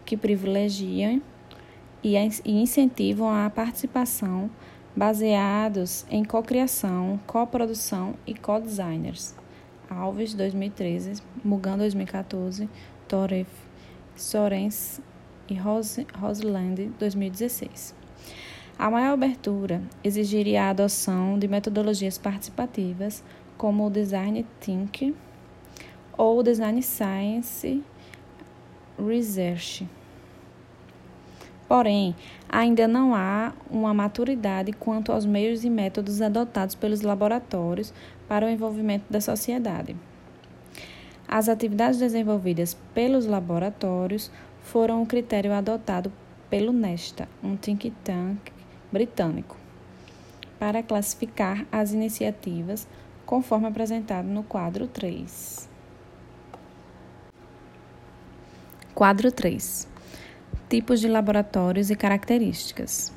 que 0.05 0.17
privilegiam 0.17 1.21
e 2.03 2.17
incentivam 2.47 3.29
a 3.29 3.51
participação 3.51 4.51
baseados 4.97 6.07
em 6.11 6.25
cocriação, 6.25 7.21
coprodução 7.27 8.15
e 8.27 8.35
co-designers. 8.35 9.35
Alves 9.89 10.33
2013, 10.35 11.23
Mugan 11.45 11.77
2014, 11.77 12.69
Toref, 13.07 13.51
Sorens 14.17 15.01
e 15.51 15.55
Rose, 15.55 16.07
Roseland 16.19 16.91
2016. 16.99 17.95
A 18.79 18.91
maior 18.91 19.13
abertura 19.13 19.83
exigiria 20.03 20.65
a 20.65 20.71
adoção 20.71 21.39
de 21.39 21.47
metodologias 21.47 22.17
participativas, 22.17 23.23
como 23.59 23.87
o 23.87 23.91
Design 23.91 24.47
Think, 24.61 25.15
ou 26.17 26.43
Design 26.43 26.81
Science 26.83 27.83
Research. 28.99 29.87
Porém, 31.69 32.17
ainda 32.49 32.89
não 32.89 33.15
há 33.15 33.53
uma 33.71 33.93
maturidade 33.93 34.73
quanto 34.73 35.13
aos 35.13 35.27
meios 35.27 35.65
e 35.65 35.71
métodos 35.71 36.23
adotados 36.23 36.75
pelos 36.75 37.03
laboratórios 37.03 37.93
para 38.27 38.47
o 38.47 38.49
envolvimento 38.49 39.05
da 39.11 39.21
sociedade. 39.21 39.95
As 41.29 41.49
atividades 41.49 42.01
desenvolvidas 42.01 42.77
pelos 42.93 43.25
laboratórios 43.25 44.33
foram 44.71 45.03
o 45.03 45.07
critério 45.07 45.53
adotado 45.53 46.13
pelo 46.49 46.73
NESTA, 46.73 47.29
um 47.43 47.57
think 47.57 47.91
tank 48.05 48.53
britânico, 48.93 49.57
para 50.61 50.81
classificar 50.81 51.67
as 51.73 51.93
iniciativas 51.93 52.87
conforme 53.27 53.67
apresentado 53.67 54.27
no 54.27 54.45
quadro 54.45 54.87
3. 54.87 55.69
Quadro 58.95 59.33
3. 59.33 59.89
Tipos 60.69 61.01
de 61.01 61.09
laboratórios 61.09 61.91
e 61.91 61.97
características. 61.97 63.13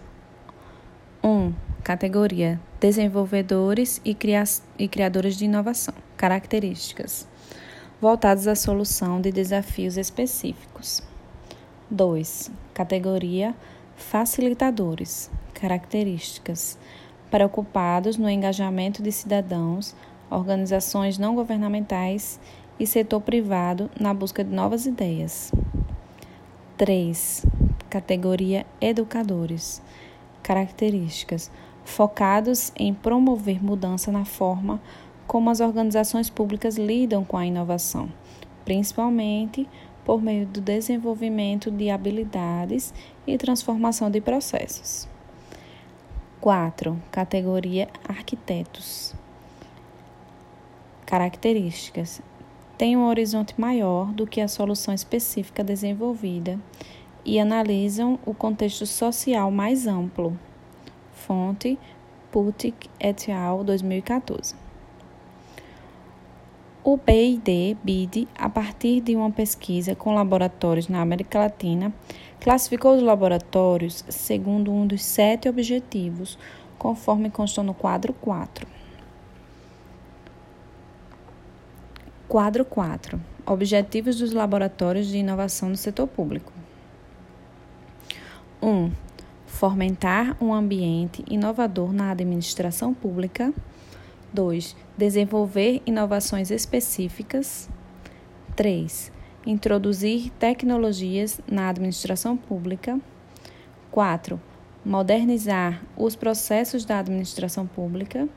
1. 1.24 1.29
Um, 1.29 1.53
categoria 1.83 2.60
Desenvolvedores 2.79 4.01
e, 4.03 4.15
cria 4.15 4.43
e 4.77 4.88
criadores 4.88 5.38
de 5.38 5.45
inovação. 5.45 5.93
Características 6.17 7.27
voltados 8.01 8.48
à 8.48 8.55
solução 8.55 9.22
de 9.22 9.31
desafios 9.31 9.98
específicos. 9.98 11.12
2. 11.94 12.52
Categoria 12.74 13.56
Facilitadores. 13.96 15.30
Características 15.54 16.80
preocupados 17.30 18.18
no 18.18 18.28
engajamento 18.28 19.04
de 19.04 19.12
cidadãos, 19.12 19.96
organizações 20.30 21.20
não 21.20 21.36
governamentais 21.36 22.40
e 22.80 22.88
setor 22.88 23.22
privado 23.22 23.92
na 24.00 24.12
busca 24.12 24.44
de 24.44 24.50
novas 24.50 24.88
ideias. 24.88 25.52
3. 26.78 27.46
Categoria 27.92 28.66
Educadores. 28.82 29.80
Características 30.42 31.52
focados 31.86 32.72
em 32.76 32.92
promover 32.92 33.64
mudança 33.64 34.12
na 34.12 34.26
forma 34.26 34.82
como 35.28 35.52
as 35.52 35.60
organizações 35.60 36.28
públicas 36.28 36.76
lidam 36.76 37.24
com 37.24 37.38
a 37.38 37.46
inovação, 37.46 38.12
principalmente 38.66 39.70
por 40.05 40.22
meio 40.22 40.45
do 40.45 40.62
desenvolvimento 40.62 41.72
de 41.72 41.89
habilidades 41.89 42.93
e 43.25 43.38
transformação 43.38 44.10
de 44.10 44.19
processos. 44.19 45.07
4. 46.41 47.01
Categoria 47.12 47.88
Arquitetos. 48.07 49.15
Características: 51.05 52.22
tem 52.77 52.98
um 52.98 53.05
horizonte 53.05 53.53
maior 53.60 54.12
do 54.12 54.27
que 54.27 54.41
a 54.41 54.48
solução 54.48 54.93
específica 54.93 55.63
desenvolvida 55.63 56.60
e 57.24 57.39
analisam 57.39 58.19
o 58.25 58.33
contexto 58.33 58.86
social 58.86 59.50
mais 59.51 59.88
amplo. 59.88 60.38
Fonte: 61.13 61.79
Putic 62.31 62.89
et 63.00 63.31
al. 63.31 63.63
2014. 63.63 64.62
O 66.86 66.98
BID, 66.98 67.78
BID, 67.82 68.28
a 68.38 68.50
partir 68.50 69.00
de 69.00 69.16
uma 69.16 69.32
pesquisa 69.32 69.96
com 69.96 70.13
laboratórios 70.13 70.90
na 70.90 71.00
América 71.00 71.40
Latina, 71.40 71.94
classificou 72.42 72.98
os 72.98 73.02
laboratórios 73.02 74.04
segundo 74.10 74.70
um 74.70 74.86
dos 74.86 75.02
sete 75.02 75.48
objetivos, 75.48 76.38
conforme 76.78 77.30
constou 77.30 77.63
no 77.63 77.74
quadro 77.74 78.12
4. 78.12 78.68
Quadro 82.28 82.66
4. 82.66 83.18
Objetivos 83.46 84.18
dos 84.18 84.34
laboratórios 84.34 85.08
de 85.08 85.20
inovação 85.20 85.70
no 85.70 85.78
setor 85.78 86.08
público. 86.08 86.51
1. 88.62 88.68
Um, 88.68 88.92
fomentar 89.48 90.36
um 90.42 90.53
ambiente 90.53 91.24
inovador 91.29 91.94
na 91.94 92.12
administração 92.12 92.94
pública. 92.94 93.53
2. 94.33 94.75
Desenvolver 94.98 95.81
inovações 95.85 96.50
específicas. 96.50 97.69
3. 98.55 99.11
Introduzir 99.46 100.31
tecnologias 100.39 101.39
na 101.50 101.69
administração 101.69 102.35
pública. 102.35 103.00
4. 103.91 104.41
Modernizar 104.83 105.83
os 105.96 106.15
processos 106.15 106.83
da 106.83 107.00
administração 107.00 107.67
pública. 107.67 108.27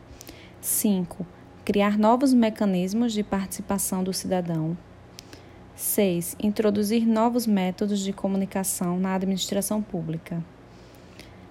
5. 0.61 1.27
Criar 1.65 1.99
novos 1.99 2.33
mecanismos 2.35 3.13
de 3.13 3.23
participação 3.23 4.05
do 4.05 4.13
cidadão. 4.13 4.77
6. 5.75 6.37
Introduzir 6.41 7.07
novos 7.07 7.47
métodos 7.47 8.01
de 8.01 8.13
comunicação 8.13 8.99
na 8.99 9.15
administração 9.15 9.83
pública. 9.83 10.43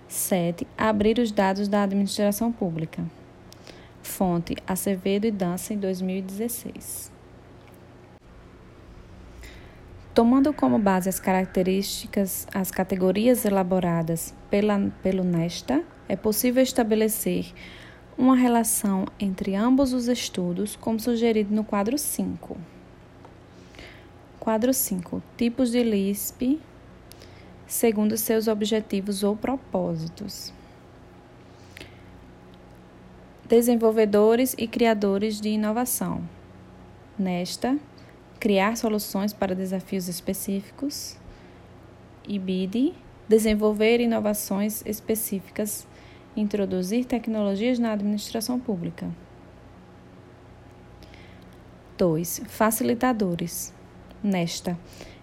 7. 0.08 0.68
Abrir 0.78 1.20
os 1.20 1.32
dados 1.32 1.68
da 1.68 1.84
administração 1.84 2.52
pública. 2.52 3.04
Fonte: 4.06 4.56
Acevedo 4.66 5.28
e 5.28 5.32
Dança 5.32 5.74
em 5.74 5.78
2016. 5.78 7.12
Tomando 10.14 10.54
como 10.54 10.80
base 10.80 11.10
as 11.10 11.20
características, 11.20 12.48
as 12.54 12.72
categorias 12.72 13.44
elaboradas 13.44 14.34
pela, 14.50 14.80
pelo 15.04 15.26
NESTA, 15.26 15.84
é 16.08 16.16
possível 16.16 16.64
estabelecer 16.64 17.52
uma 18.18 18.36
relação 18.36 19.06
entre 19.20 19.56
ambos 19.56 19.92
os 19.92 20.08
estudos, 20.08 20.78
como 20.78 21.00
sugerido 21.00 21.54
no 21.54 21.66
quadro 21.66 21.98
5. 21.98 22.56
Quadro 24.40 24.74
5. 24.74 25.22
Tipos 25.36 25.72
de 25.72 25.84
LISP 25.84 26.62
segundo 27.68 28.16
seus 28.16 28.48
objetivos 28.48 29.24
ou 29.24 29.36
propósitos 29.36 30.54
desenvolvedores 33.48 34.56
e 34.58 34.68
criadores 34.68 35.40
de 35.40 35.50
inovação. 35.50 36.28
Nesta, 37.18 37.78
criar 38.40 38.76
soluções 38.76 39.34
para 39.34 39.56
desafios 39.56 40.08
específicos. 40.08 41.18
E 42.28 42.40
BID, 42.40 42.94
desenvolver 43.30 44.00
inovações 44.00 44.84
específicas, 44.84 45.88
introduzir 46.36 47.06
tecnologias 47.06 47.78
na 47.78 47.92
administração 47.92 48.60
pública. 48.60 49.08
2. 51.98 52.42
Facilitadores. 52.48 53.72
Nesta, 54.24 54.76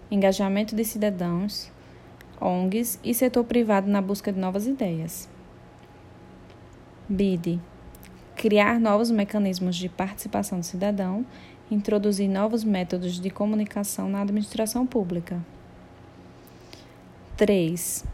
engajamento 0.09 0.73
de 0.73 0.85
cidadãos, 0.85 1.69
ONGs 2.39 2.97
e 3.03 3.13
setor 3.13 3.43
privado 3.43 3.89
na 3.89 4.01
busca 4.01 4.31
de 4.31 4.39
novas 4.39 4.65
ideias. 4.65 5.29
BID 7.09 7.59
criar 8.35 8.79
novos 8.79 9.11
mecanismos 9.11 9.75
de 9.75 9.89
participação 9.89 10.59
do 10.59 10.65
cidadão, 10.65 11.25
introduzir 11.69 12.27
novos 12.27 12.63
métodos 12.63 13.19
de 13.19 13.29
comunicação 13.29 14.09
na 14.09 14.21
administração 14.21 14.85
pública. 14.85 15.39
3. 17.37 18.05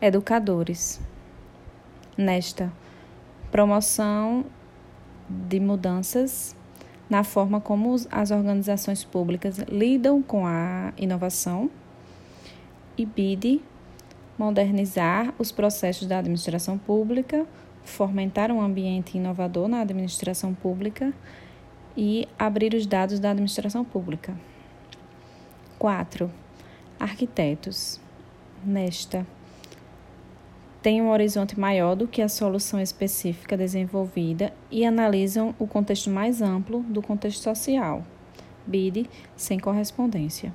Educadores. 0.00 1.00
Nesta, 2.16 2.72
promoção 3.50 4.44
de 5.28 5.58
mudanças 5.58 6.54
na 7.08 7.22
forma 7.22 7.60
como 7.60 7.94
as 8.10 8.30
organizações 8.30 9.04
públicas 9.04 9.58
lidam 9.68 10.22
com 10.22 10.46
a 10.46 10.92
inovação. 10.96 11.70
E 12.96 13.04
BID, 13.04 13.60
modernizar 14.38 15.34
os 15.38 15.50
processos 15.50 16.06
da 16.06 16.18
administração 16.18 16.78
pública 16.78 17.46
fomentar 17.84 18.50
um 18.50 18.60
ambiente 18.60 19.16
inovador 19.16 19.68
na 19.68 19.80
administração 19.80 20.54
pública 20.54 21.12
e 21.96 22.26
abrir 22.38 22.74
os 22.74 22.86
dados 22.86 23.20
da 23.20 23.30
administração 23.30 23.84
pública. 23.84 24.34
4. 25.78 26.30
Arquitetos. 26.98 28.00
Nesta, 28.64 29.26
têm 30.80 31.02
um 31.02 31.10
horizonte 31.10 31.60
maior 31.60 31.94
do 31.94 32.08
que 32.08 32.22
a 32.22 32.28
solução 32.28 32.80
específica 32.80 33.58
desenvolvida 33.58 34.54
e 34.70 34.86
analisam 34.86 35.54
o 35.58 35.66
contexto 35.66 36.08
mais 36.08 36.40
amplo 36.40 36.80
do 36.80 37.02
contexto 37.02 37.42
social. 37.42 38.02
BID 38.66 39.06
sem 39.36 39.58
correspondência. 39.58 40.52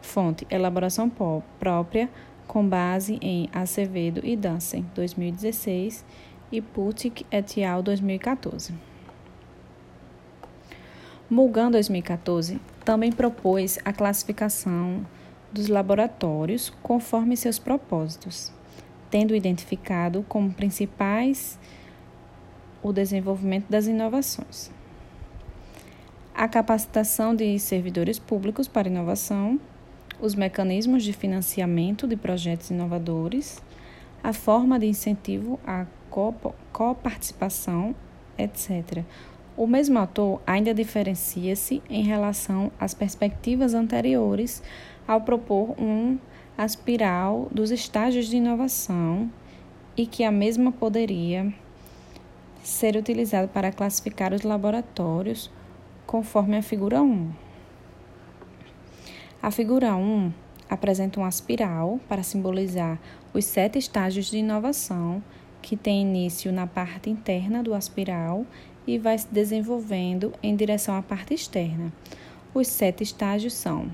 Fonte: 0.00 0.46
elaboração 0.50 1.12
própria 1.58 2.08
com 2.46 2.66
base 2.66 3.18
em 3.22 3.48
Acevedo 3.52 4.20
e 4.24 4.34
Dansen, 4.34 4.84
2016 4.94 6.04
e 6.50 6.60
Putic 6.60 7.26
et 7.30 7.64
al. 7.64 7.82
2014. 7.82 8.74
Mulgan 11.28 11.70
2014 11.70 12.60
também 12.84 13.12
propôs 13.12 13.78
a 13.84 13.92
classificação 13.92 15.06
dos 15.52 15.68
laboratórios 15.68 16.72
conforme 16.82 17.36
seus 17.36 17.58
propósitos, 17.58 18.52
tendo 19.10 19.34
identificado 19.34 20.24
como 20.28 20.52
principais 20.52 21.58
o 22.82 22.92
desenvolvimento 22.92 23.68
das 23.68 23.86
inovações. 23.86 24.70
a 26.40 26.48
capacitação 26.48 27.34
de 27.34 27.58
servidores 27.58 28.18
públicos 28.18 28.66
para 28.66 28.88
inovação, 28.88 29.60
os 30.18 30.34
mecanismos 30.34 31.02
de 31.02 31.12
financiamento 31.12 32.06
de 32.06 32.16
projetos 32.16 32.70
inovadores, 32.70 33.62
a 34.22 34.32
forma 34.32 34.78
de 34.78 34.86
incentivo 34.86 35.60
à 35.66 35.84
coparticipação, 36.72 37.94
etc. 38.36 39.04
O 39.56 39.66
mesmo 39.66 39.98
autor 39.98 40.40
ainda 40.46 40.72
diferencia-se 40.72 41.82
em 41.88 42.02
relação 42.02 42.72
às 42.78 42.94
perspectivas 42.94 43.74
anteriores 43.74 44.62
ao 45.06 45.20
propor 45.20 45.74
um 45.80 46.18
aspiral 46.56 47.48
dos 47.50 47.70
estágios 47.70 48.26
de 48.26 48.36
inovação 48.36 49.30
e 49.96 50.06
que 50.06 50.24
a 50.24 50.30
mesma 50.30 50.72
poderia 50.72 51.52
ser 52.62 52.96
utilizada 52.96 53.48
para 53.48 53.72
classificar 53.72 54.32
os 54.32 54.42
laboratórios 54.42 55.50
conforme 56.06 56.56
a 56.56 56.62
figura 56.62 57.02
1. 57.02 57.30
A 59.42 59.50
figura 59.50 59.94
1 59.94 60.32
apresenta 60.68 61.18
uma 61.18 61.28
espiral 61.28 61.98
para 62.08 62.22
simbolizar 62.22 62.98
os 63.32 63.44
sete 63.44 63.78
estágios 63.78 64.30
de 64.30 64.38
inovação 64.38 65.22
que 65.62 65.76
tem 65.76 66.02
início 66.02 66.52
na 66.52 66.66
parte 66.66 67.10
interna 67.10 67.62
do 67.62 67.74
aspiral 67.74 68.46
e 68.86 68.98
vai 68.98 69.16
se 69.18 69.28
desenvolvendo 69.28 70.32
em 70.42 70.56
direção 70.56 70.96
à 70.96 71.02
parte 71.02 71.34
externa. 71.34 71.92
Os 72.52 72.68
sete 72.68 73.02
estágios 73.02 73.54
são: 73.54 73.90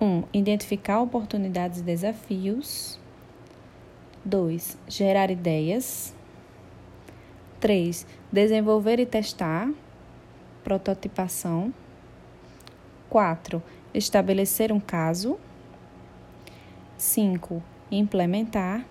1. 0.00 0.04
Um, 0.04 0.24
identificar 0.32 1.00
oportunidades 1.00 1.80
e 1.80 1.82
desafios. 1.82 2.98
2. 4.24 4.76
Gerar 4.86 5.30
ideias. 5.30 6.14
3. 7.58 8.06
Desenvolver 8.30 8.98
e 8.98 9.06
testar 9.06 9.70
prototipação. 10.62 11.72
4. 13.08 13.62
Estabelecer 13.94 14.72
um 14.72 14.80
caso. 14.80 15.38
5. 16.96 17.62
Implementar. 17.90 18.84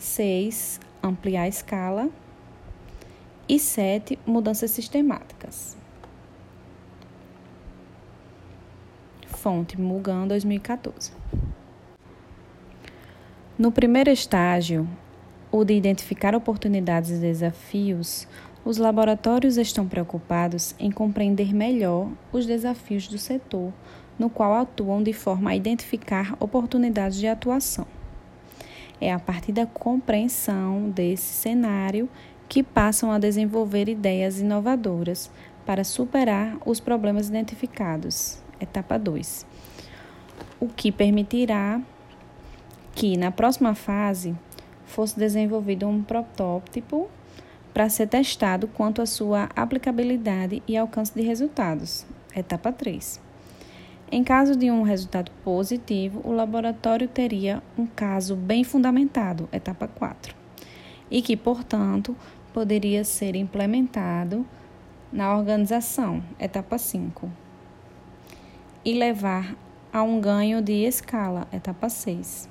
6. 0.00 0.80
Ampliar 1.02 1.42
a 1.42 1.48
escala. 1.48 2.08
E 3.46 3.58
7. 3.58 4.18
Mudanças 4.24 4.70
sistemáticas. 4.70 5.76
Fonte 9.26 9.78
Mugan 9.78 10.26
2014. 10.26 11.12
No 13.58 13.70
primeiro 13.70 14.08
estágio, 14.08 14.88
o 15.52 15.64
de 15.64 15.74
identificar 15.74 16.34
oportunidades 16.34 17.10
e 17.10 17.18
desafios, 17.18 18.26
os 18.64 18.78
laboratórios 18.78 19.58
estão 19.58 19.86
preocupados 19.86 20.74
em 20.78 20.90
compreender 20.90 21.54
melhor 21.54 22.10
os 22.32 22.46
desafios 22.46 23.06
do 23.06 23.18
setor 23.18 23.70
no 24.18 24.30
qual 24.30 24.54
atuam 24.54 25.02
de 25.02 25.12
forma 25.12 25.50
a 25.50 25.56
identificar 25.56 26.36
oportunidades 26.40 27.18
de 27.18 27.26
atuação. 27.26 27.99
É 29.00 29.12
a 29.12 29.18
partir 29.18 29.52
da 29.52 29.66
compreensão 29.66 30.90
desse 30.90 31.32
cenário 31.32 32.08
que 32.48 32.62
passam 32.62 33.10
a 33.10 33.18
desenvolver 33.18 33.88
ideias 33.88 34.40
inovadoras 34.40 35.30
para 35.64 35.84
superar 35.84 36.58
os 36.66 36.80
problemas 36.80 37.28
identificados. 37.28 38.42
Etapa 38.60 38.98
2. 38.98 39.46
O 40.58 40.66
que 40.68 40.92
permitirá 40.92 41.80
que, 42.94 43.16
na 43.16 43.30
próxima 43.30 43.74
fase, 43.74 44.36
fosse 44.84 45.18
desenvolvido 45.18 45.86
um 45.86 46.02
protótipo 46.02 47.08
para 47.72 47.88
ser 47.88 48.08
testado 48.08 48.68
quanto 48.68 49.00
à 49.00 49.06
sua 49.06 49.48
aplicabilidade 49.56 50.62
e 50.66 50.76
alcance 50.76 51.14
de 51.14 51.22
resultados. 51.22 52.04
Etapa 52.34 52.72
3. 52.72 53.29
Em 54.12 54.24
caso 54.24 54.56
de 54.56 54.68
um 54.72 54.82
resultado 54.82 55.30
positivo, 55.44 56.20
o 56.24 56.32
laboratório 56.32 57.06
teria 57.06 57.62
um 57.78 57.86
caso 57.86 58.34
bem 58.34 58.64
fundamentado, 58.64 59.48
etapa 59.52 59.86
4, 59.86 60.34
e 61.08 61.22
que, 61.22 61.36
portanto, 61.36 62.16
poderia 62.52 63.04
ser 63.04 63.36
implementado 63.36 64.44
na 65.12 65.36
organização, 65.36 66.20
etapa 66.40 66.76
5, 66.76 67.30
e 68.84 68.94
levar 68.94 69.54
a 69.92 70.02
um 70.02 70.20
ganho 70.20 70.60
de 70.60 70.72
escala, 70.72 71.46
etapa 71.52 71.88
6. 71.88 72.48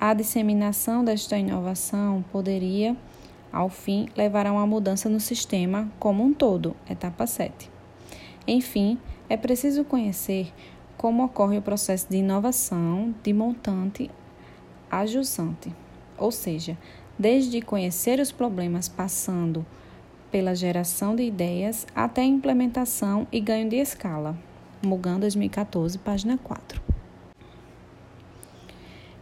A 0.00 0.14
disseminação 0.14 1.04
desta 1.04 1.36
inovação 1.36 2.24
poderia 2.32 2.96
ao 3.52 3.68
fim, 3.68 4.08
levará 4.16 4.48
a 4.48 4.52
uma 4.52 4.66
mudança 4.66 5.08
no 5.08 5.20
sistema 5.20 5.88
como 5.98 6.24
um 6.24 6.32
todo, 6.32 6.74
etapa 6.88 7.26
7. 7.26 7.70
Enfim, 8.48 8.98
é 9.28 9.36
preciso 9.36 9.84
conhecer 9.84 10.52
como 10.96 11.24
ocorre 11.24 11.58
o 11.58 11.62
processo 11.62 12.08
de 12.08 12.18
inovação 12.18 13.14
de 13.22 13.32
montante 13.32 14.10
a 14.90 15.04
jusante, 15.06 15.72
ou 16.16 16.30
seja, 16.30 16.78
desde 17.18 17.60
conhecer 17.60 18.20
os 18.20 18.30
problemas 18.30 18.88
passando 18.88 19.64
pela 20.30 20.54
geração 20.54 21.14
de 21.14 21.22
ideias 21.22 21.86
até 21.94 22.22
a 22.22 22.24
implementação 22.24 23.26
e 23.30 23.40
ganho 23.40 23.68
de 23.68 23.76
escala. 23.76 24.36
Mugan 24.84 25.18
2014, 25.18 25.98
página 25.98 26.36
4. 26.38 26.82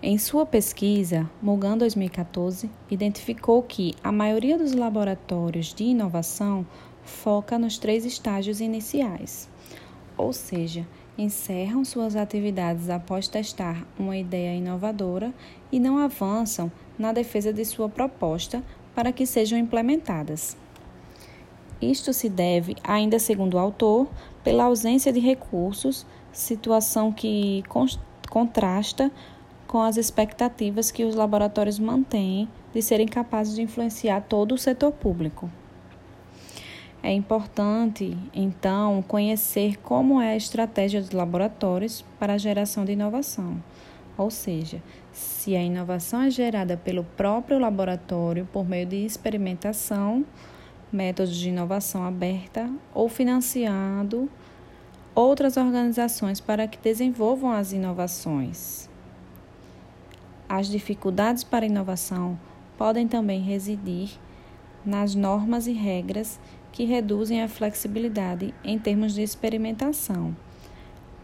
Em 0.03 0.19
sua 0.19 0.45
pesquisa, 0.45 1.31
Mugan 1.41 1.79
2014 1.79 2.69
identificou 2.91 3.62
que 3.62 3.95
a 4.03 4.11
maioria 4.11 4.59
dos 4.59 4.73
laboratórios 4.73 5.73
de 5.73 5.85
inovação 5.85 6.67
foca 7.05 7.59
nos 7.59 7.79
três 7.79 8.05
estágios 8.05 8.61
iniciais, 8.61 9.49
ou 10.23 10.33
seja, 10.33 10.87
encerram 11.19 11.85
suas 11.85 12.15
atividades 12.15 12.89
após 12.89 13.27
testar 13.27 13.85
uma 13.99 14.17
ideia 14.17 14.57
inovadora 14.57 15.35
e 15.71 15.81
não 15.81 15.99
avançam 15.99 16.71
na 16.97 17.13
defesa 17.13 17.53
de 17.53 17.65
sua 17.65 17.89
proposta 17.89 18.63
para 18.95 19.13
que 19.13 19.27
sejam 19.27 19.59
implementadas. 19.59 20.57
Isto 21.81 22.13
se 22.13 22.29
deve, 22.29 22.77
ainda 22.85 23.19
segundo 23.19 23.55
o 23.55 23.59
autor, 23.59 24.09
pela 24.45 24.65
ausência 24.65 25.13
de 25.13 25.19
recursos, 25.19 26.07
situação 26.33 27.13
que 27.13 27.65
contrasta 28.31 29.11
com 29.67 29.83
as 29.83 29.97
expectativas 29.97 30.93
que 30.93 31.05
os 31.05 31.17
laboratórios 31.17 31.81
mantêm 31.81 32.49
de 32.73 32.81
serem 32.81 33.09
capazes 33.09 33.57
de 33.57 33.63
influenciar 33.63 34.21
todo 34.21 34.55
o 34.55 34.59
setor 34.59 34.93
público. 34.93 35.51
É 37.03 37.12
importante, 37.12 38.17
então, 38.33 39.03
conhecer 39.03 39.77
como 39.81 40.21
é 40.21 40.33
a 40.33 40.37
estratégia 40.37 41.01
dos 41.01 41.11
laboratórios 41.11 42.05
para 42.17 42.35
a 42.35 42.38
geração 42.38 42.85
de 42.85 42.93
inovação, 42.93 43.61
ou 44.17 44.31
seja, 44.31 44.81
se 45.12 45.57
a 45.57 45.62
inovação 45.62 46.23
é 46.23 46.31
gerada 46.31 46.77
pelo 46.77 47.03
próprio 47.03 47.59
laboratório 47.59 48.49
por 48.53 48.65
meio 48.69 48.87
de 48.87 49.05
experimentação, 49.05 50.25
métodos 50.93 51.35
de 51.35 51.49
inovação 51.49 52.05
aberta 52.05 52.71
ou 52.95 53.09
financiando 53.09 54.31
outras 55.12 55.57
organizações 55.57 56.41
para 56.41 56.69
que 56.69 56.79
desenvolvam 56.79 57.51
as 57.51 57.73
inovações. 57.73 58.88
As 60.49 60.69
dificuldades 60.69 61.43
para 61.43 61.65
a 61.65 61.69
inovação 61.69 62.38
podem 62.79 63.09
também 63.09 63.41
residir 63.41 64.11
nas 64.85 65.15
normas 65.15 65.67
e 65.67 65.73
regras 65.73 66.38
que 66.73 66.85
reduzem 66.85 67.43
a 67.43 67.49
flexibilidade 67.49 68.55
em 68.65 68.79
termos 68.79 69.15
de 69.15 69.23
experimentação, 69.23 70.35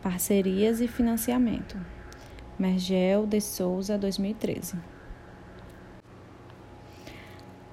parcerias 0.03 0.81
e 0.81 0.87
financiamento. 0.87 1.77
Mergel 2.59 3.27
de 3.27 3.41
Souza, 3.41 3.97
2013. 3.97 4.77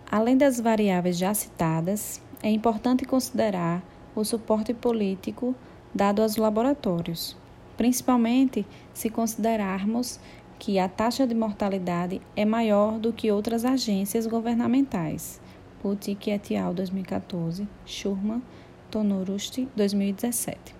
Além 0.10 0.38
das 0.38 0.60
variáveis 0.60 1.18
já 1.18 1.34
citadas, 1.34 2.22
é 2.42 2.50
importante 2.50 3.04
considerar 3.04 3.84
o 4.16 4.24
suporte 4.24 4.74
político 4.74 5.54
dado 5.94 6.22
aos 6.22 6.38
laboratórios, 6.38 7.36
principalmente 7.76 8.66
se 8.94 9.10
considerarmos 9.10 10.20
que 10.58 10.80
a 10.80 10.88
taxa 10.88 11.28
de 11.28 11.36
mortalidade 11.36 12.22
é 12.36 12.46
maior 12.46 12.98
do 12.98 13.12
que 13.12 13.32
outras 13.32 13.66
agências 13.66 14.26
governamentais. 14.26 15.42
Putik 15.86 16.32
et 16.32 16.58
al. 16.58 16.74
2014, 16.74 17.68
Schurman, 17.86 18.42
Tonurusti, 18.90 19.68
2017. 19.76 20.74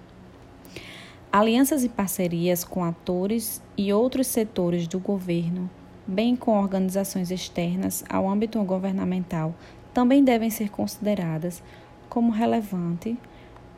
Alianças 1.32 1.84
e 1.84 1.90
parcerias 1.90 2.64
com 2.64 2.84
atores 2.84 3.62
e 3.78 3.94
outros 3.94 4.26
setores 4.26 4.88
do 4.88 4.98
governo, 4.98 5.70
bem 6.08 6.36
com 6.36 6.60
organizações 6.60 7.30
externas 7.30 8.04
ao 8.10 8.28
âmbito 8.28 8.60
governamental, 8.64 9.54
também 9.94 10.24
devem 10.24 10.50
ser 10.50 10.72
consideradas 10.72 11.62
como 12.10 12.32
relevante 12.32 13.16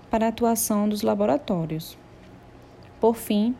para 0.09 0.27
a 0.27 0.29
atuação 0.29 0.87
dos 0.87 1.01
laboratórios. 1.01 1.97
Por 3.01 3.17
fim, 3.17 3.53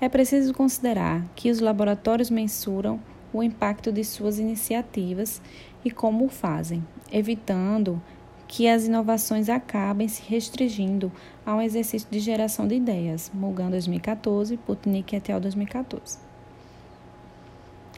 é 0.00 0.08
preciso 0.08 0.52
considerar 0.52 1.24
que 1.36 1.52
os 1.52 1.60
laboratórios 1.60 2.30
mensuram 2.30 2.98
o 3.32 3.42
impacto 3.42 3.90
de 3.90 4.04
suas 4.04 4.38
iniciativas 4.38 5.40
e 5.84 5.90
como 5.90 6.24
o 6.24 6.28
fazem, 6.28 6.84
evitando 7.10 8.00
que 8.46 8.68
as 8.68 8.84
inovações 8.86 9.48
acabem 9.48 10.06
se 10.08 10.22
restringindo 10.28 11.10
a 11.44 11.54
um 11.54 11.62
exercício 11.62 12.06
de 12.10 12.20
geração 12.20 12.68
de 12.68 12.74
ideias, 12.74 13.30
Mugan 13.32 13.70
2014, 13.70 14.56
Putnik 14.58 15.16
et 15.16 15.30
al. 15.32 15.40
2014. 15.40 16.18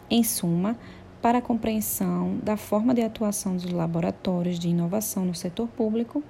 Em 0.09 0.23
suma, 0.23 0.79
para 1.21 1.39
a 1.39 1.43
compreensão 1.43 2.39
da 2.43 2.57
forma 2.57 2.95
de 2.95 3.03
atuação 3.03 3.57
dos 3.57 3.65
laboratórios 3.65 4.59
de 4.59 4.69
inovação 4.69 5.25
no 5.25 5.35
setor 5.35 5.67
público, 5.67 6.23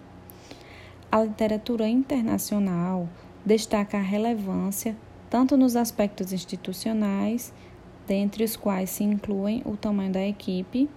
a 1.13 1.23
literatura 1.23 1.87
internacional 1.87 3.09
destaca 3.45 3.99
a 3.99 4.03
relevância 4.03 4.97
tanto 5.29 5.57
nos 5.57 5.75
aspectos 5.75 6.33
institucionais, 6.33 7.53
dentre 8.07 8.45
os 8.45 8.57
quais 8.57 8.89
se 8.91 9.05
incluem 9.05 9.63
o 9.65 9.77
tamanho 9.77 10.13
da 10.13 10.25
equipe, 10.25 10.89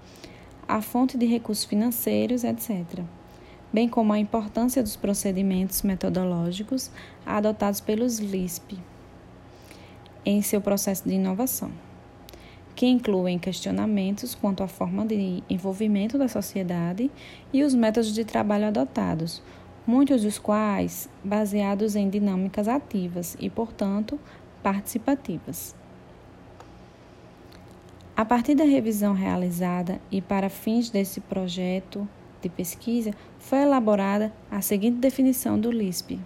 a 0.68 0.82
fonte 0.82 1.18
de 1.18 1.26
recursos 1.26 1.66
financeiros, 1.66 2.44
etc., 2.44 3.02
bem 3.72 3.88
como 3.88 4.14
a 4.14 4.20
importância 4.20 4.82
dos 4.82 4.96
procedimentos 4.96 5.82
metodológicos 5.82 6.92
adotados 7.26 7.80
pelos 7.80 8.20
LISP 8.20 8.78
em 10.26 10.42
seu 10.42 10.60
processo 10.60 11.08
de 11.08 11.16
inovação, 11.16 11.72
que 12.76 12.86
incluem 12.86 13.40
questionamentos 13.40 14.36
quanto 14.36 14.62
à 14.62 14.68
forma 14.68 15.06
de 15.06 15.42
envolvimento 15.50 16.18
da 16.18 16.28
sociedade 16.28 17.10
e 17.54 17.64
os 17.64 17.74
métodos 17.74 18.14
de 18.14 18.26
trabalho 18.26 18.68
adotados, 18.68 19.42
muitos 19.86 20.24
dos 20.24 20.38
quais 20.38 21.10
baseados 21.24 21.96
em 21.96 22.10
dinâmicas 22.10 22.68
ativas 22.68 23.38
e, 23.40 23.50
portanto, 23.50 24.20
participativas. 24.62 25.74
A 28.18 28.26
partir 28.26 28.56
da 28.56 28.64
revisão 28.64 29.14
realizada 29.14 30.02
e 30.12 30.24
para 30.24 30.50
fins 30.50 30.90
desse 30.90 31.22
projeto 31.22 32.10
de 32.42 32.50
pesquisa, 32.50 33.12
foi 33.38 33.60
elaborada 33.60 34.34
a 34.50 34.60
seguinte 34.60 34.98
definição 34.98 35.60
do 35.60 35.70
LISP: 35.70 36.20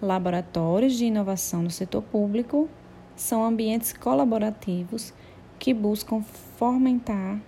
Laboratórios 0.00 0.94
de 0.94 1.04
inovação 1.04 1.60
no 1.60 1.70
setor 1.70 2.00
público 2.00 2.66
são 3.14 3.44
ambientes 3.44 3.92
colaborativos 3.92 5.12
que 5.58 5.74
buscam 5.74 6.22
fomentar 6.56 7.38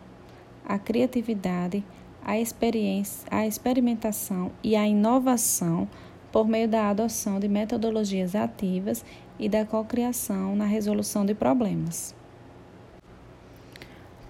a 0.63 0.79
criatividade, 0.79 1.83
a 2.23 2.39
experiência, 2.39 3.27
a 3.31 3.47
experimentação 3.47 4.53
e 4.63 4.77
a 4.77 4.87
inovação 4.87 5.89
por 6.31 6.47
meio 6.47 6.69
da 6.69 6.91
adoção 6.91 7.41
de 7.41 7.49
metodologias 7.49 8.35
ativas 8.35 9.03
e 9.39 9.49
da 9.49 9.65
cocriação 9.65 10.55
na 10.55 10.67
resolução 10.67 11.25
de 11.25 11.35
problemas. 11.35 12.15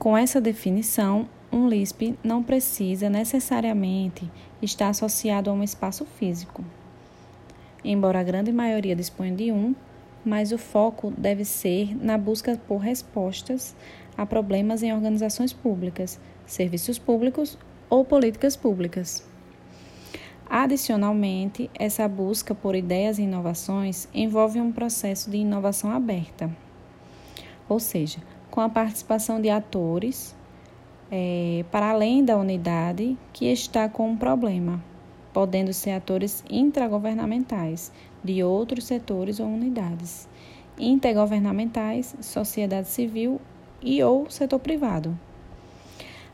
Com 0.04 0.18
essa 0.18 0.38
definição, 0.38 1.26
um 1.50 1.66
LISP 1.66 2.14
não 2.22 2.42
precisa 2.42 3.08
necessariamente 3.08 4.30
estar 4.60 4.90
associado 4.90 5.48
a 5.48 5.54
um 5.54 5.62
espaço 5.62 6.04
físico. 6.04 6.62
Embora 7.82 8.20
a 8.20 8.22
grande 8.22 8.52
maioria 8.52 8.94
disponha 8.94 9.34
de 9.34 9.50
um, 9.50 9.74
mas 10.22 10.52
o 10.52 10.58
foco 10.58 11.10
deve 11.16 11.42
ser 11.42 11.96
na 11.96 12.18
busca 12.18 12.60
por 12.68 12.80
respostas 12.80 13.74
a 14.14 14.26
problemas 14.26 14.82
em 14.82 14.92
organizações 14.92 15.54
públicas, 15.54 16.20
serviços 16.44 16.98
públicos 16.98 17.56
ou 17.88 18.04
políticas 18.04 18.56
públicas. 18.56 19.26
Adicionalmente, 20.46 21.70
essa 21.74 22.06
busca 22.06 22.54
por 22.54 22.74
ideias 22.74 23.18
e 23.18 23.22
inovações 23.22 24.06
envolve 24.12 24.60
um 24.60 24.70
processo 24.70 25.30
de 25.30 25.38
inovação 25.38 25.90
aberta, 25.90 26.54
ou 27.66 27.80
seja, 27.80 28.18
com 28.54 28.60
a 28.60 28.68
participação 28.68 29.40
de 29.40 29.50
atores 29.50 30.32
é, 31.10 31.64
para 31.72 31.90
além 31.90 32.24
da 32.24 32.36
unidade 32.36 33.18
que 33.32 33.46
está 33.46 33.88
com 33.88 34.10
um 34.10 34.16
problema, 34.16 34.80
podendo 35.32 35.72
ser 35.72 35.90
atores 35.90 36.44
intragovernamentais 36.48 37.90
de 38.22 38.44
outros 38.44 38.84
setores 38.84 39.40
ou 39.40 39.46
unidades, 39.46 40.28
intergovernamentais, 40.78 42.14
sociedade 42.20 42.86
civil 42.86 43.40
e 43.82 44.00
ou 44.04 44.30
setor 44.30 44.60
privado. 44.60 45.18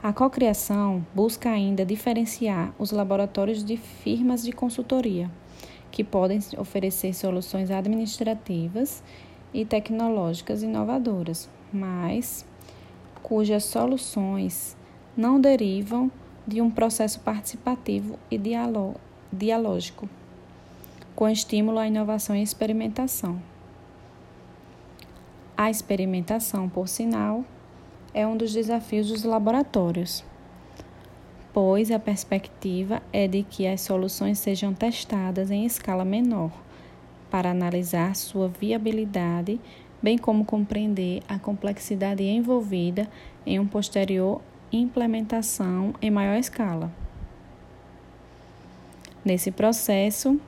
A 0.02 0.12
cocriação 0.12 1.02
busca 1.14 1.48
ainda 1.48 1.86
diferenciar 1.86 2.74
os 2.78 2.90
laboratórios 2.90 3.64
de 3.64 3.78
firmas 3.78 4.42
de 4.42 4.52
consultoria, 4.52 5.30
que 5.90 6.04
podem 6.04 6.38
oferecer 6.58 7.14
soluções 7.14 7.70
administrativas 7.70 9.02
e 9.54 9.64
tecnológicas 9.64 10.62
inovadoras, 10.62 11.48
mas 11.72 12.44
cujas 13.22 13.64
soluções 13.64 14.76
não 15.16 15.40
derivam 15.40 16.10
de 16.46 16.60
um 16.60 16.70
processo 16.70 17.20
participativo 17.20 18.18
e 18.30 18.40
dialógico, 19.32 20.08
com 21.14 21.28
estímulo 21.28 21.78
à 21.78 21.86
inovação 21.86 22.34
e 22.34 22.42
experimentação. 22.42 23.40
A 25.56 25.70
experimentação, 25.70 26.68
por 26.68 26.88
sinal, 26.88 27.44
é 28.14 28.26
um 28.26 28.36
dos 28.36 28.52
desafios 28.52 29.08
dos 29.08 29.24
laboratórios, 29.24 30.24
pois 31.52 31.90
a 31.90 31.98
perspectiva 31.98 33.02
é 33.12 33.28
de 33.28 33.42
que 33.42 33.66
as 33.66 33.82
soluções 33.82 34.38
sejam 34.38 34.72
testadas 34.72 35.50
em 35.50 35.66
escala 35.66 36.04
menor, 36.04 36.50
para 37.30 37.50
analisar 37.50 38.16
sua 38.16 38.48
viabilidade, 38.48 39.60
bem 40.02 40.18
como 40.18 40.44
compreender 40.44 41.22
a 41.28 41.38
complexidade 41.38 42.22
envolvida 42.22 43.08
em 43.44 43.58
um 43.58 43.66
posterior 43.66 44.40
implementação 44.72 45.94
em 46.00 46.10
maior 46.10 46.36
escala. 46.36 46.92
Nesse 49.24 49.50
processo, 49.50 50.40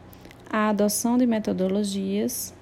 a 0.51 0.69
adoção 0.69 1.19
de 1.19 1.27
metodologias 1.27 2.55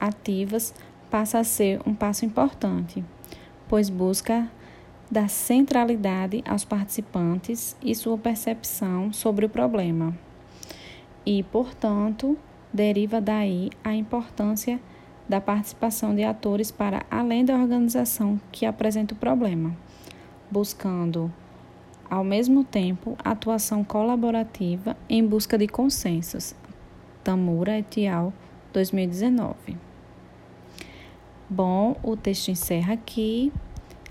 ativas 0.00 0.74
passa 1.10 1.38
a 1.38 1.44
ser 1.44 1.80
um 1.86 1.94
passo 1.94 2.24
importante 2.24 3.04
pois 3.68 3.90
busca 3.90 4.50
dar 5.10 5.28
centralidade 5.28 6.42
aos 6.46 6.64
participantes 6.64 7.76
e 7.82 7.94
sua 7.94 8.18
percepção 8.18 9.12
sobre 9.12 9.46
o 9.46 9.48
problema. 9.48 10.16
E, 11.24 11.42
portanto, 11.42 12.36
deriva 12.72 13.20
daí 13.20 13.70
a 13.84 13.94
importância 13.94 14.80
da 15.28 15.40
participação 15.40 16.14
de 16.14 16.24
atores 16.24 16.70
para 16.70 17.04
além 17.10 17.44
da 17.44 17.54
organização 17.54 18.40
que 18.50 18.64
apresenta 18.64 19.14
o 19.14 19.16
problema, 19.18 19.76
buscando, 20.50 21.32
ao 22.08 22.24
mesmo 22.24 22.64
tempo, 22.64 23.16
atuação 23.22 23.84
colaborativa 23.84 24.96
em 25.08 25.24
busca 25.24 25.58
de 25.58 25.68
consensos. 25.68 26.54
Tamura 27.22 27.78
et 27.78 28.06
al. 28.06 28.32
2019. 28.72 29.76
Bom, 31.48 31.96
o 32.02 32.16
texto 32.16 32.50
encerra 32.50 32.94
aqui. 32.94 33.52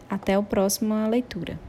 Até 0.09 0.35
a 0.35 0.41
próxima 0.41 1.07
leitura. 1.07 1.59